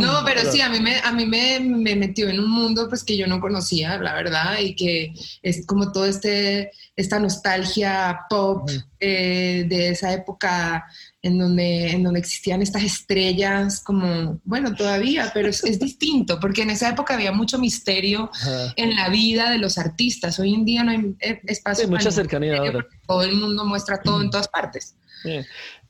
No, 0.00 0.22
pero 0.24 0.50
sí, 0.50 0.60
a 0.60 0.68
mí, 0.68 0.80
me, 0.80 0.98
a 0.98 1.12
mí 1.12 1.26
me, 1.26 1.60
metió 1.96 2.28
en 2.28 2.40
un 2.40 2.50
mundo 2.50 2.88
pues 2.88 3.04
que 3.04 3.16
yo 3.16 3.26
no 3.26 3.40
conocía, 3.40 3.98
la 3.98 4.14
verdad, 4.14 4.58
y 4.60 4.74
que 4.74 5.12
es 5.42 5.66
como 5.66 5.92
todo 5.92 6.06
este, 6.06 6.70
esta 6.96 7.18
nostalgia 7.18 8.20
pop 8.28 8.68
eh, 9.00 9.64
de 9.68 9.90
esa 9.90 10.12
época 10.12 10.86
en 11.22 11.38
donde, 11.38 11.90
en 11.90 12.02
donde 12.02 12.20
existían 12.20 12.60
estas 12.60 12.82
estrellas, 12.82 13.80
como, 13.80 14.40
bueno, 14.44 14.74
todavía, 14.74 15.30
pero 15.32 15.48
es, 15.48 15.78
distinto, 15.78 16.38
porque 16.38 16.62
en 16.62 16.70
esa 16.70 16.90
época 16.90 17.14
había 17.14 17.32
mucho 17.32 17.58
misterio 17.58 18.30
en 18.76 18.94
la 18.94 19.08
vida 19.08 19.50
de 19.50 19.58
los 19.58 19.78
artistas. 19.78 20.38
Hoy 20.38 20.54
en 20.54 20.64
día 20.64 20.84
no 20.84 20.90
hay 20.90 21.16
eh, 21.20 21.40
espacio. 21.46 21.84
Hay 21.84 21.90
mucha 21.90 22.10
cercanía 22.10 22.58
ahora. 22.58 22.86
Todo 23.06 23.22
el 23.22 23.36
mundo 23.36 23.64
muestra 23.64 24.02
todo 24.02 24.20
en 24.20 24.30
todas 24.30 24.48
partes. 24.48 24.96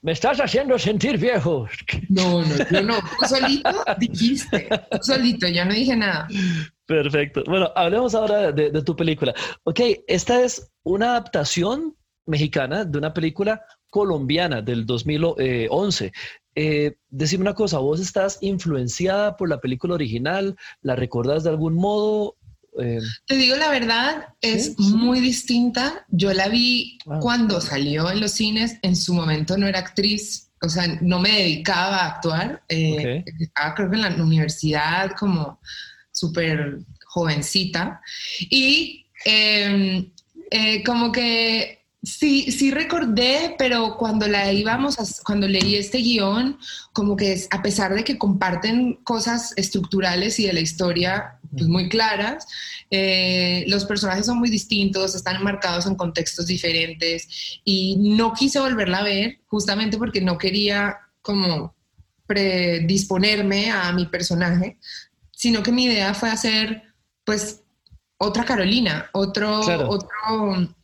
Me 0.03 0.13
estás 0.13 0.39
haciendo 0.39 0.79
sentir 0.79 1.19
viejo. 1.19 1.67
No, 2.09 2.43
no, 2.43 2.55
yo 2.71 2.83
no. 2.83 2.99
Tú 3.01 3.27
solito 3.27 3.85
dijiste. 3.99 4.69
Tú 4.91 4.99
solito, 5.01 5.49
ya 5.49 5.65
no 5.65 5.73
dije 5.73 5.97
nada. 5.97 6.29
Perfecto. 6.87 7.43
Bueno, 7.47 7.73
hablemos 7.75 8.15
ahora 8.15 8.53
de, 8.53 8.71
tu 8.83 8.95
película. 8.95 9.35
Ok, 9.65 9.81
esta 10.07 10.43
es 10.43 10.71
una 10.83 11.13
adaptación 11.13 11.97
mexicana 12.27 12.85
de 12.85 12.99
una 12.99 13.15
película 13.15 13.63
colombiana 13.91 14.61
del 14.61 14.85
2011. 14.85 16.13
Eh, 16.57 16.97
decime 17.09 17.43
una 17.43 17.55
cosa, 17.55 17.79
¿vos 17.79 18.01
estás 18.01 18.39
influenciada 18.43 19.37
por 19.37 19.49
la 19.49 19.61
película 19.61 19.95
original? 19.95 20.57
¿La 20.83 20.97
recordás 20.97 21.45
de 21.45 21.51
algún 21.51 21.75
modo? 21.75 22.37
Eh, 22.81 22.99
Te 23.27 23.37
digo 23.37 23.57
la 23.57 23.71
verdad, 23.71 24.29
es 24.41 24.79
muy 24.79 25.21
distinta. 25.21 26.05
Yo 26.09 26.33
la 26.33 26.49
vi 26.49 26.99
cuando 27.21 27.61
salió 27.61 28.11
en 28.11 28.21
los 28.21 28.33
cines, 28.33 28.79
en 28.83 28.97
su 28.97 29.15
momento 29.15 29.57
no 29.57 29.67
era 29.67 29.79
actriz, 29.79 30.51
o 30.61 30.69
sea, 30.69 30.87
no 31.01 31.21
me 31.21 31.31
dedicaba 31.31 31.99
a 31.99 32.07
actuar. 32.17 32.63
Eh, 32.69 33.25
estaba 33.39 33.75
creo 33.75 33.91
que 33.91 33.97
en 33.97 34.03
la 34.03 34.23
universidad 34.23 35.13
como 35.19 35.61
súper 36.11 36.79
jovencita. 37.07 38.01
Y 38.51 39.07
em, 39.25 40.11
eh, 40.51 40.83
como 40.85 41.13
que 41.13 41.84
Sí, 42.05 42.53
sí 42.53 42.71
recordé, 42.71 43.55
pero 43.57 43.97
cuando 43.97 44.29
la 44.29 44.53
íbamos, 44.53 44.97
cuando 45.25 45.49
leí 45.49 45.77
este 45.77 45.99
guion, 45.99 46.59
como 46.93 47.17
que 47.17 47.41
a 47.51 47.63
pesar 47.63 47.95
de 47.95 48.05
que 48.05 48.19
comparten 48.19 48.97
cosas 49.05 49.55
estructurales 49.57 50.39
y 50.39 50.47
de 50.47 50.53
la 50.53 50.61
historia 50.61 51.39
pues, 51.51 51.67
muy 51.67 51.89
claras, 51.89 52.47
eh, 52.91 53.65
los 53.69 53.87
personajes 53.87 54.27
son 54.27 54.39
muy 54.39 54.51
distintos, 54.51 55.15
están 55.15 55.43
marcados 55.43 55.87
en 55.87 55.95
contextos 55.95 56.47
diferentes 56.47 57.61
y 57.65 57.97
no 57.97 58.35
quise 58.35 58.61
volverla 58.61 58.99
a 58.99 59.05
ver 59.05 59.39
justamente 59.47 59.97
porque 59.97 60.21
no 60.21 60.37
quería 60.37 60.99
como 61.23 61.75
predisponerme 62.27 63.71
a 63.71 63.93
mi 63.93 64.07
personaje, 64.07 64.79
sino 65.31 65.63
que 65.63 65.73
mi 65.73 65.85
idea 65.85 66.13
fue 66.13 66.29
hacer 66.29 66.83
pues 67.25 67.63
otra 68.19 68.45
Carolina, 68.45 69.09
otro, 69.13 69.61
otro 69.89 70.75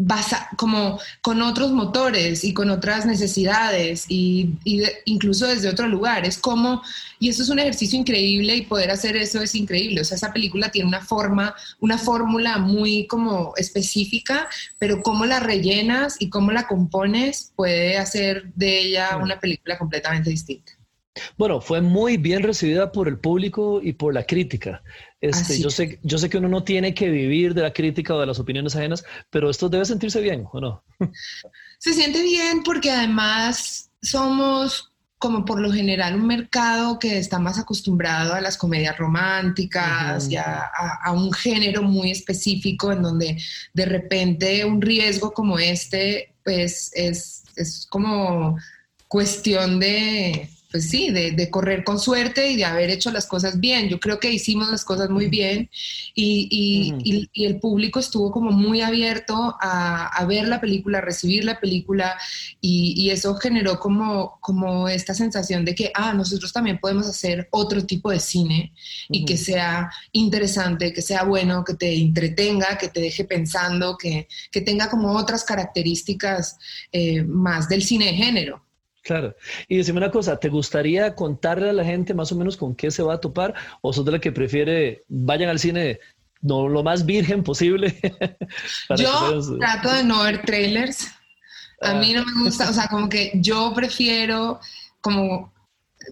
basa, 0.00 0.48
como 0.56 1.00
con 1.20 1.42
otros 1.42 1.72
motores 1.72 2.44
y 2.44 2.54
con 2.54 2.70
otras 2.70 3.04
necesidades 3.04 4.06
y, 4.08 4.54
incluso 5.04 5.46
desde 5.46 5.68
otro 5.68 5.88
lugar. 5.88 6.24
Es 6.24 6.38
como, 6.38 6.82
y 7.18 7.28
eso 7.28 7.42
es 7.42 7.48
un 7.48 7.58
ejercicio 7.58 7.98
increíble 7.98 8.54
y 8.56 8.62
poder 8.62 8.92
hacer 8.92 9.16
eso 9.16 9.42
es 9.42 9.54
increíble. 9.56 10.00
O 10.00 10.04
sea, 10.04 10.16
esa 10.16 10.32
película 10.32 10.70
tiene 10.70 10.88
una 10.88 11.00
forma, 11.00 11.54
una 11.80 11.98
fórmula 11.98 12.58
muy 12.58 13.08
como 13.08 13.52
específica, 13.56 14.48
pero 14.78 15.02
cómo 15.02 15.26
la 15.26 15.40
rellenas 15.40 16.16
y 16.20 16.30
cómo 16.30 16.52
la 16.52 16.68
compones 16.68 17.52
puede 17.56 17.98
hacer 17.98 18.52
de 18.54 18.78
ella 18.78 19.16
una 19.20 19.40
película 19.40 19.76
completamente 19.78 20.30
distinta. 20.30 20.77
Bueno, 21.36 21.60
fue 21.60 21.80
muy 21.80 22.16
bien 22.16 22.42
recibida 22.42 22.92
por 22.92 23.08
el 23.08 23.18
público 23.18 23.80
y 23.82 23.92
por 23.92 24.14
la 24.14 24.24
crítica. 24.24 24.82
Este, 25.20 25.60
yo, 25.60 25.70
sé, 25.70 25.98
yo 26.02 26.18
sé 26.18 26.30
que 26.30 26.38
uno 26.38 26.48
no 26.48 26.62
tiene 26.64 26.94
que 26.94 27.08
vivir 27.08 27.54
de 27.54 27.62
la 27.62 27.72
crítica 27.72 28.14
o 28.14 28.20
de 28.20 28.26
las 28.26 28.38
opiniones 28.38 28.76
ajenas, 28.76 29.04
pero 29.30 29.50
esto 29.50 29.68
debe 29.68 29.84
sentirse 29.84 30.20
bien, 30.20 30.46
¿o 30.52 30.60
no? 30.60 30.84
Se 31.78 31.92
siente 31.94 32.22
bien 32.22 32.62
porque 32.62 32.90
además 32.90 33.90
somos 34.00 34.92
como 35.18 35.44
por 35.44 35.60
lo 35.60 35.72
general 35.72 36.14
un 36.14 36.26
mercado 36.26 36.98
que 36.98 37.18
está 37.18 37.40
más 37.40 37.58
acostumbrado 37.58 38.34
a 38.34 38.40
las 38.40 38.56
comedias 38.56 38.96
románticas 38.96 40.30
y 40.30 40.36
a, 40.36 40.70
un 41.12 41.32
género 41.32 41.82
muy 41.82 42.12
específico 42.12 42.92
en 42.92 43.02
donde 43.02 43.36
de 43.74 43.84
repente 43.84 44.64
un 44.64 44.80
riesgo 44.80 45.32
como 45.32 45.58
este 45.58 46.34
pues 46.44 46.92
es, 46.94 47.42
es 47.56 47.86
como 47.90 48.56
cuestión 49.08 49.80
de, 49.80 50.48
pues 50.70 50.90
sí, 50.90 51.10
de, 51.10 51.50
correr 51.50 51.82
con 51.82 51.98
suerte 51.98 52.50
y 52.50 52.56
de 52.56 52.64
haber 52.64 52.90
hecho 52.90 53.10
las 53.10 53.26
cosas 53.26 53.58
bien. 53.58 53.88
Yo 53.88 53.98
creo 53.98 54.20
que 54.20 54.30
hicimos 54.30 54.70
las 54.70 54.84
cosas 54.84 55.08
muy 55.08 55.28
bien 55.28 55.70
y, 56.14 57.24
el 57.34 57.58
público 57.60 58.00
estuvo 58.00 58.30
como 58.30 58.50
muy 58.50 58.82
abierto 58.82 59.56
a, 59.60 60.24
ver 60.26 60.46
la 60.46 60.60
película, 60.60 60.98
a 60.98 61.00
recibir 61.00 61.44
la 61.44 61.58
película 61.58 62.18
y, 62.60 63.08
eso 63.08 63.34
generó 63.36 63.80
como, 63.80 64.38
como 64.40 64.88
esta 64.88 65.14
sensación 65.14 65.64
de 65.64 65.74
que, 65.74 65.90
ah, 65.94 66.12
nosotros 66.12 66.52
también 66.52 66.78
podemos 66.78 67.06
hacer 67.06 67.48
otro 67.50 67.84
tipo 67.86 68.10
de 68.10 68.20
cine 68.20 68.74
y 69.08 69.24
que 69.24 69.38
sea 69.38 69.90
interesante, 70.12 70.92
que 70.92 71.00
sea 71.00 71.24
bueno, 71.24 71.64
que 71.64 71.74
te 71.74 71.94
entretenga, 71.94 72.76
que 72.76 72.88
te 72.88 73.00
deje 73.00 73.24
pensando, 73.24 73.96
que, 73.96 74.28
tenga 74.64 74.90
como 74.90 75.12
otras 75.12 75.44
características 75.44 76.58
eh, 76.92 77.22
más 77.22 77.68
del 77.68 77.82
cine 77.82 78.06
de 78.06 78.14
género. 78.14 78.67
Claro. 79.08 79.34
Y 79.68 79.78
decime 79.78 79.96
una 79.96 80.10
cosa, 80.10 80.38
¿te 80.38 80.50
gustaría 80.50 81.14
contarle 81.14 81.70
a 81.70 81.72
la 81.72 81.82
gente 81.82 82.12
más 82.12 82.30
o 82.30 82.36
menos 82.36 82.58
con 82.58 82.74
qué 82.74 82.90
se 82.90 83.02
va 83.02 83.14
a 83.14 83.20
topar? 83.22 83.54
¿O 83.80 83.90
sos 83.90 84.04
de 84.04 84.12
la 84.12 84.18
que 84.18 84.32
prefiere 84.32 85.02
vayan 85.08 85.48
al 85.48 85.58
cine 85.58 85.98
no 86.42 86.68
lo 86.68 86.82
más 86.82 87.06
virgen 87.06 87.42
posible? 87.42 87.98
yo 88.98 89.40
trato 89.58 89.90
de 89.94 90.04
no 90.04 90.24
ver 90.24 90.42
trailers. 90.42 91.06
A 91.80 91.94
mí 91.94 92.12
no 92.12 92.22
me 92.26 92.44
gusta, 92.44 92.68
o 92.68 92.72
sea, 92.74 92.86
como 92.88 93.08
que 93.08 93.32
yo 93.36 93.72
prefiero, 93.74 94.60
como, 95.00 95.54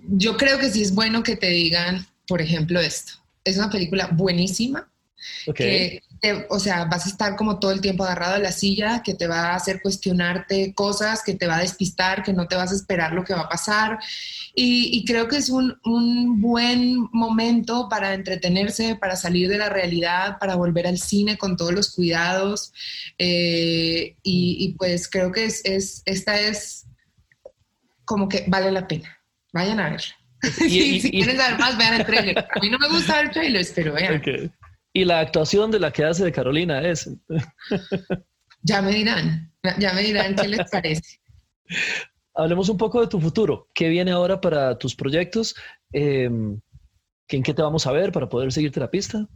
yo 0.08 0.38
creo 0.38 0.58
que 0.58 0.70
sí 0.70 0.80
es 0.80 0.94
bueno 0.94 1.22
que 1.22 1.36
te 1.36 1.48
digan, 1.48 2.06
por 2.26 2.40
ejemplo, 2.40 2.80
esto. 2.80 3.12
Es 3.44 3.58
una 3.58 3.68
película 3.68 4.08
buenísima, 4.10 4.88
okay 5.46 6.00
o 6.48 6.58
sea, 6.58 6.84
vas 6.86 7.06
a 7.06 7.08
estar 7.08 7.36
como 7.36 7.58
todo 7.58 7.72
el 7.72 7.80
tiempo 7.80 8.04
agarrado 8.04 8.34
a 8.34 8.38
la 8.38 8.52
silla, 8.52 9.02
que 9.02 9.14
te 9.14 9.26
va 9.26 9.52
a 9.52 9.54
hacer 9.56 9.80
cuestionarte 9.82 10.74
cosas, 10.74 11.22
que 11.22 11.34
te 11.34 11.46
va 11.46 11.56
a 11.56 11.62
despistar, 11.62 12.22
que 12.22 12.32
no 12.32 12.46
te 12.48 12.56
vas 12.56 12.72
a 12.72 12.74
esperar 12.74 13.12
lo 13.12 13.24
que 13.24 13.34
va 13.34 13.42
a 13.42 13.48
pasar. 13.48 13.98
Y, 14.54 15.04
creo 15.04 15.28
que 15.28 15.36
es 15.36 15.50
un, 15.50 15.78
buen 16.40 17.08
momento 17.12 17.88
para 17.90 18.14
entretenerse, 18.14 18.96
para 18.96 19.16
salir 19.16 19.48
de 19.48 19.58
la 19.58 19.68
realidad, 19.68 20.38
para 20.38 20.56
volver 20.56 20.86
al 20.86 20.98
cine 20.98 21.36
con 21.36 21.56
todos 21.56 21.72
los 21.72 21.94
cuidados. 21.94 22.72
Eh, 23.18 24.16
y, 24.22 24.74
pues 24.78 25.08
creo 25.08 25.32
que 25.32 25.44
es, 25.44 26.02
esta 26.06 26.40
es 26.40 26.86
como 28.04 28.28
que 28.28 28.44
vale 28.46 28.70
la 28.72 28.88
pena. 28.88 29.18
Vayan 29.52 29.80
a 29.80 29.90
verla. 29.90 30.16
si 30.58 31.10
quieren 31.10 31.36
saber 31.36 31.58
más, 31.58 31.76
vean 31.76 31.94
el 31.94 32.06
trailer. 32.06 32.38
A 32.38 32.60
mí 32.60 32.70
no 32.70 32.78
me 32.78 32.88
gusta 32.88 33.16
ver 33.16 33.30
trailers, 33.32 33.72
pero 33.74 33.92
vean. 33.92 34.22
Y 34.96 35.04
la 35.04 35.20
actuación 35.20 35.70
de 35.70 35.78
la 35.78 35.92
que 35.92 36.04
hace 36.04 36.24
de 36.24 36.32
Carolina 36.32 36.80
es. 36.80 37.10
ya 38.62 38.80
me 38.80 38.92
dirán, 38.92 39.52
ya 39.78 39.92
me 39.92 40.02
dirán 40.02 40.34
qué 40.34 40.48
les 40.48 40.70
parece. 40.70 41.20
Hablemos 42.32 42.70
un 42.70 42.78
poco 42.78 43.02
de 43.02 43.06
tu 43.06 43.20
futuro. 43.20 43.68
¿Qué 43.74 43.90
viene 43.90 44.12
ahora 44.12 44.40
para 44.40 44.78
tus 44.78 44.96
proyectos? 44.96 45.54
¿En 45.92 46.62
qué 47.28 47.52
te 47.52 47.60
vamos 47.60 47.86
a 47.86 47.92
ver 47.92 48.10
para 48.10 48.30
poder 48.30 48.50
seguirte 48.50 48.80
la 48.80 48.90
pista? 48.90 49.28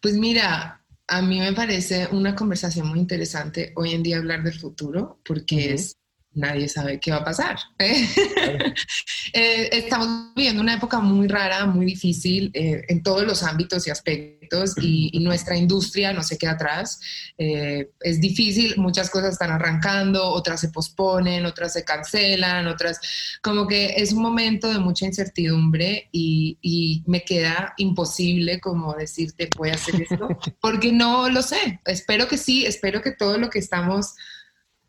Pues 0.00 0.14
mira, 0.14 0.86
a 1.08 1.20
mí 1.20 1.40
me 1.40 1.52
parece 1.52 2.06
una 2.12 2.36
conversación 2.36 2.86
muy 2.86 3.00
interesante 3.00 3.72
hoy 3.74 3.90
en 3.90 4.04
día 4.04 4.18
hablar 4.18 4.44
del 4.44 4.56
futuro, 4.56 5.20
porque 5.24 5.74
es 5.74 5.96
nadie 6.34 6.68
sabe 6.68 6.98
qué 7.00 7.10
va 7.10 7.18
a 7.18 7.24
pasar. 7.24 7.58
¿eh? 7.78 8.08
Eh, 9.32 9.68
estamos 9.72 10.34
viviendo 10.34 10.60
una 10.60 10.74
época 10.74 11.00
muy 11.00 11.28
rara, 11.28 11.66
muy 11.66 11.86
difícil 11.86 12.50
eh, 12.54 12.82
en 12.88 13.02
todos 13.02 13.24
los 13.24 13.42
ámbitos 13.42 13.86
y 13.86 13.90
aspectos 13.90 14.74
y, 14.80 15.10
nuestra 15.22 15.56
industria 15.56 16.12
no 16.12 16.22
se 16.24 16.36
queda 16.36 16.52
atrás. 16.52 17.00
es 17.38 18.20
difícil, 18.20 18.74
muchas 18.76 19.08
cosas 19.08 19.34
están 19.34 19.52
arrancando, 19.52 20.28
otras 20.28 20.60
se 20.60 20.68
posponen, 20.68 21.46
otras 21.46 21.72
se 21.72 21.84
cancelan, 21.84 22.66
otras 22.66 22.98
como 23.40 23.68
que 23.68 23.94
es 23.96 24.12
un 24.12 24.20
momento 24.20 24.68
de 24.68 24.80
mucha 24.80 25.06
incertidumbre 25.06 26.08
y, 26.10 26.58
y 26.60 27.04
me 27.06 27.22
queda 27.22 27.72
imposible 27.76 28.60
como 28.60 28.94
decirte 28.94 29.48
voy 29.56 29.70
a 29.70 29.74
hacer 29.74 30.02
esto 30.02 30.28
porque 30.60 30.92
no 30.92 31.28
lo 31.28 31.40
sé. 31.40 31.80
Espero 31.84 32.26
que 32.26 32.36
sí, 32.36 32.66
espero 32.66 33.00
que 33.00 33.12
todo 33.12 33.38
lo 33.38 33.48
que 33.48 33.60
estamos 33.60 34.14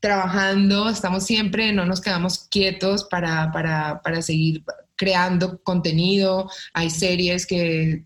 trabajando, 0.04 0.90
estamos 0.90 1.26
siempre, 1.26 1.72
no 1.72 1.86
nos 1.86 2.02
quedamos 2.02 2.40
quietos 2.52 3.06
para, 3.06 3.54
para, 3.54 4.02
para 4.02 4.22
seguir 4.22 4.62
creando 4.98 5.64
contenido. 5.64 6.52
Hay 6.74 6.90
series 6.90 7.46
que, 7.46 8.04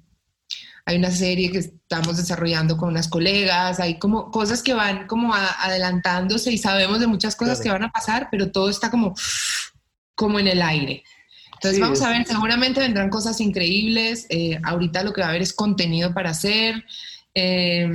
hay 0.85 0.95
una 0.95 1.09
serie 1.09 1.51
que 1.51 1.57
estamos 1.57 2.17
desarrollando 2.17 2.77
con 2.77 2.89
unas 2.89 3.07
colegas, 3.07 3.79
hay 3.79 3.97
como 3.97 4.29
cosas 4.29 4.61
que 4.61 4.75
van 4.75 5.07
como 5.07 5.33
adelantándose 5.33 6.51
y 6.51 6.59
sabemos 6.59 6.99
de 6.99 7.07
muchas 7.07 7.35
cosas 7.35 7.59
que 7.59 7.71
van 7.71 7.85
a 7.85 7.91
pasar, 7.91 8.27
pero 8.29 8.51
todo 8.51 8.69
está 8.69 8.91
como, 8.91 9.15
como 10.13 10.37
en 10.37 10.49
el 10.49 10.61
aire. 10.61 11.03
Entonces 11.53 11.79
vamos 11.79 12.03
a 12.03 12.09
ver, 12.09 12.27
seguramente 12.27 12.79
vendrán 12.79 13.09
cosas 13.09 13.41
increíbles. 13.41 14.27
Eh, 14.29 14.59
ahorita 14.63 15.01
lo 15.01 15.13
que 15.13 15.21
va 15.21 15.27
a 15.27 15.29
haber 15.31 15.41
es 15.41 15.51
contenido 15.51 16.13
para 16.13 16.29
hacer. 16.29 16.85
Eh, 17.33 17.89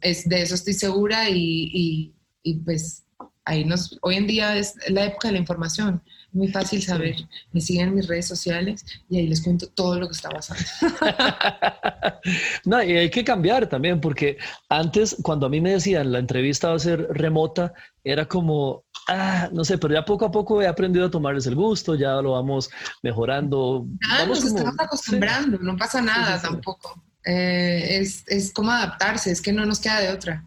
es, 0.00 0.26
de 0.26 0.40
eso 0.40 0.54
estoy 0.54 0.72
segura 0.72 1.28
y, 1.28 1.68
y, 1.70 2.14
y 2.42 2.54
pues 2.60 3.01
ahí 3.44 3.64
nos, 3.64 3.98
hoy 4.02 4.16
en 4.16 4.26
día 4.26 4.56
es 4.56 4.74
la 4.88 5.04
época 5.04 5.28
de 5.28 5.32
la 5.32 5.40
información, 5.40 6.02
muy 6.32 6.48
fácil 6.48 6.82
saber. 6.82 7.16
Me 7.52 7.60
siguen 7.60 7.88
en 7.88 7.94
mis 7.96 8.08
redes 8.08 8.26
sociales 8.26 8.84
y 9.08 9.18
ahí 9.18 9.26
les 9.26 9.42
cuento 9.42 9.66
todo 9.68 9.98
lo 10.00 10.06
que 10.06 10.14
está 10.14 10.30
pasando. 10.30 10.62
no, 12.64 12.82
y 12.82 12.96
hay 12.96 13.10
que 13.10 13.24
cambiar 13.24 13.68
también, 13.68 14.00
porque 14.00 14.38
antes, 14.68 15.16
cuando 15.22 15.46
a 15.46 15.48
mí 15.48 15.60
me 15.60 15.72
decían 15.72 16.12
la 16.12 16.18
entrevista 16.18 16.70
va 16.70 16.76
a 16.76 16.78
ser 16.78 17.06
remota, 17.10 17.74
era 18.02 18.26
como, 18.26 18.84
ah, 19.08 19.50
no 19.52 19.64
sé, 19.64 19.78
pero 19.78 19.94
ya 19.94 20.04
poco 20.04 20.24
a 20.24 20.30
poco 20.30 20.62
he 20.62 20.66
aprendido 20.66 21.06
a 21.06 21.10
tomarles 21.10 21.46
el 21.46 21.54
gusto, 21.54 21.94
ya 21.94 22.14
lo 22.22 22.32
vamos 22.32 22.70
mejorando. 23.02 23.86
Ah, 24.08 24.24
nos 24.26 24.42
estamos 24.42 24.74
acostumbrando, 24.78 25.58
no 25.58 25.76
pasa 25.76 26.00
nada 26.00 26.40
tampoco. 26.40 27.02
Eh, 27.24 27.98
es, 28.00 28.24
es 28.26 28.52
como 28.52 28.70
adaptarse, 28.70 29.30
es 29.30 29.40
que 29.40 29.52
no 29.52 29.64
nos 29.66 29.80
queda 29.80 30.00
de 30.00 30.10
otra. 30.10 30.44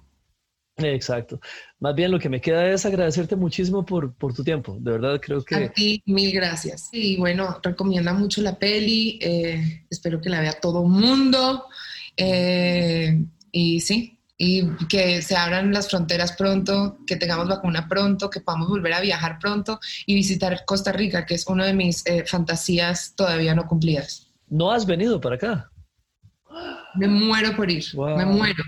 Exacto. 0.77 1.39
Más 1.79 1.95
bien 1.95 2.11
lo 2.11 2.19
que 2.19 2.29
me 2.29 2.41
queda 2.41 2.67
es 2.67 2.85
agradecerte 2.85 3.35
muchísimo 3.35 3.85
por, 3.85 4.13
tu 4.15 4.43
tiempo. 4.43 4.77
De 4.79 4.91
verdad 4.91 5.21
creo 5.21 5.43
que... 5.43 5.55
A 5.55 5.71
ti, 5.71 6.03
mil 6.05 6.33
gracias. 6.33 6.89
Y 6.91 7.17
bueno, 7.17 7.59
recomienda 7.63 8.13
mucho 8.13 8.41
la 8.41 8.57
peli. 8.57 9.17
Eh, 9.21 9.85
espero 9.89 10.19
que 10.19 10.29
la 10.29 10.41
vea 10.41 10.59
todo 10.59 10.83
mundo. 10.83 11.65
Eh, 12.17 13.25
y 13.51 13.79
sí, 13.79 14.19
y 14.37 14.67
que 14.87 15.21
se 15.21 15.35
abran 15.35 15.71
las 15.71 15.89
fronteras 15.89 16.33
pronto, 16.33 16.97
que 17.07 17.15
tengamos 17.15 17.47
vacuna 17.47 17.87
pronto, 17.87 18.29
que 18.29 18.41
podamos 18.41 18.67
volver 18.67 18.93
a 18.93 19.01
viajar 19.01 19.39
pronto 19.39 19.79
y 20.05 20.15
visitar 20.15 20.63
Costa 20.65 20.91
Rica, 20.91 21.25
que 21.25 21.35
es 21.35 21.47
una 21.47 21.65
de 21.65 21.73
mis 21.73 22.05
eh, 22.05 22.25
fantasías 22.25 23.13
todavía 23.15 23.55
no 23.55 23.67
cumplidas. 23.67 24.31
¿No 24.49 24.71
has 24.71 24.85
venido 24.85 25.21
para 25.21 25.35
acá? 25.35 25.71
Me 26.95 27.07
muero 27.07 27.55
por 27.55 27.69
ir, 27.69 27.85
me 27.95 28.25
muero. 28.25 28.63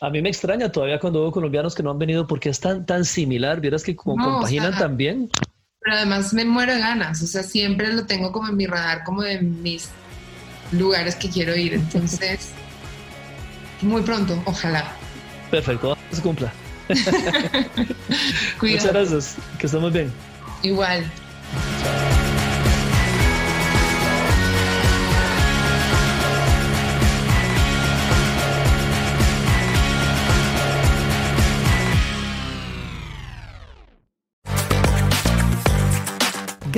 A 0.00 0.10
mí 0.10 0.22
me 0.22 0.28
extraña 0.28 0.70
todavía 0.70 1.00
cuando 1.00 1.22
veo 1.22 1.32
colombianos 1.32 1.74
que 1.74 1.82
no 1.82 1.90
han 1.90 1.98
venido 1.98 2.26
porque 2.26 2.50
es 2.50 2.60
tan, 2.60 2.86
tan 2.86 3.04
similar. 3.04 3.60
Vieras 3.60 3.82
que 3.82 3.96
como 3.96 4.22
compaginan 4.22 4.76
también. 4.78 5.28
Pero 5.80 5.96
además 5.96 6.32
me 6.32 6.44
muero 6.44 6.74
de 6.74 6.80
ganas. 6.80 7.22
O 7.22 7.26
sea, 7.26 7.42
siempre 7.42 7.92
lo 7.92 8.06
tengo 8.06 8.30
como 8.30 8.48
en 8.48 8.56
mi 8.56 8.66
radar, 8.66 9.02
como 9.04 9.22
de 9.22 9.40
mis 9.40 9.88
lugares 10.72 11.16
que 11.16 11.28
quiero 11.28 11.56
ir. 11.56 11.74
Entonces, 11.74 12.52
muy 13.82 14.02
pronto, 14.02 14.40
ojalá. 14.44 14.92
Perfecto, 15.50 15.96
se 16.12 16.22
cumpla. 16.22 16.52
Muchas 18.62 18.92
gracias. 18.92 19.36
Que 19.58 19.66
estemos 19.66 19.92
bien. 19.92 20.12
Igual. 20.62 21.04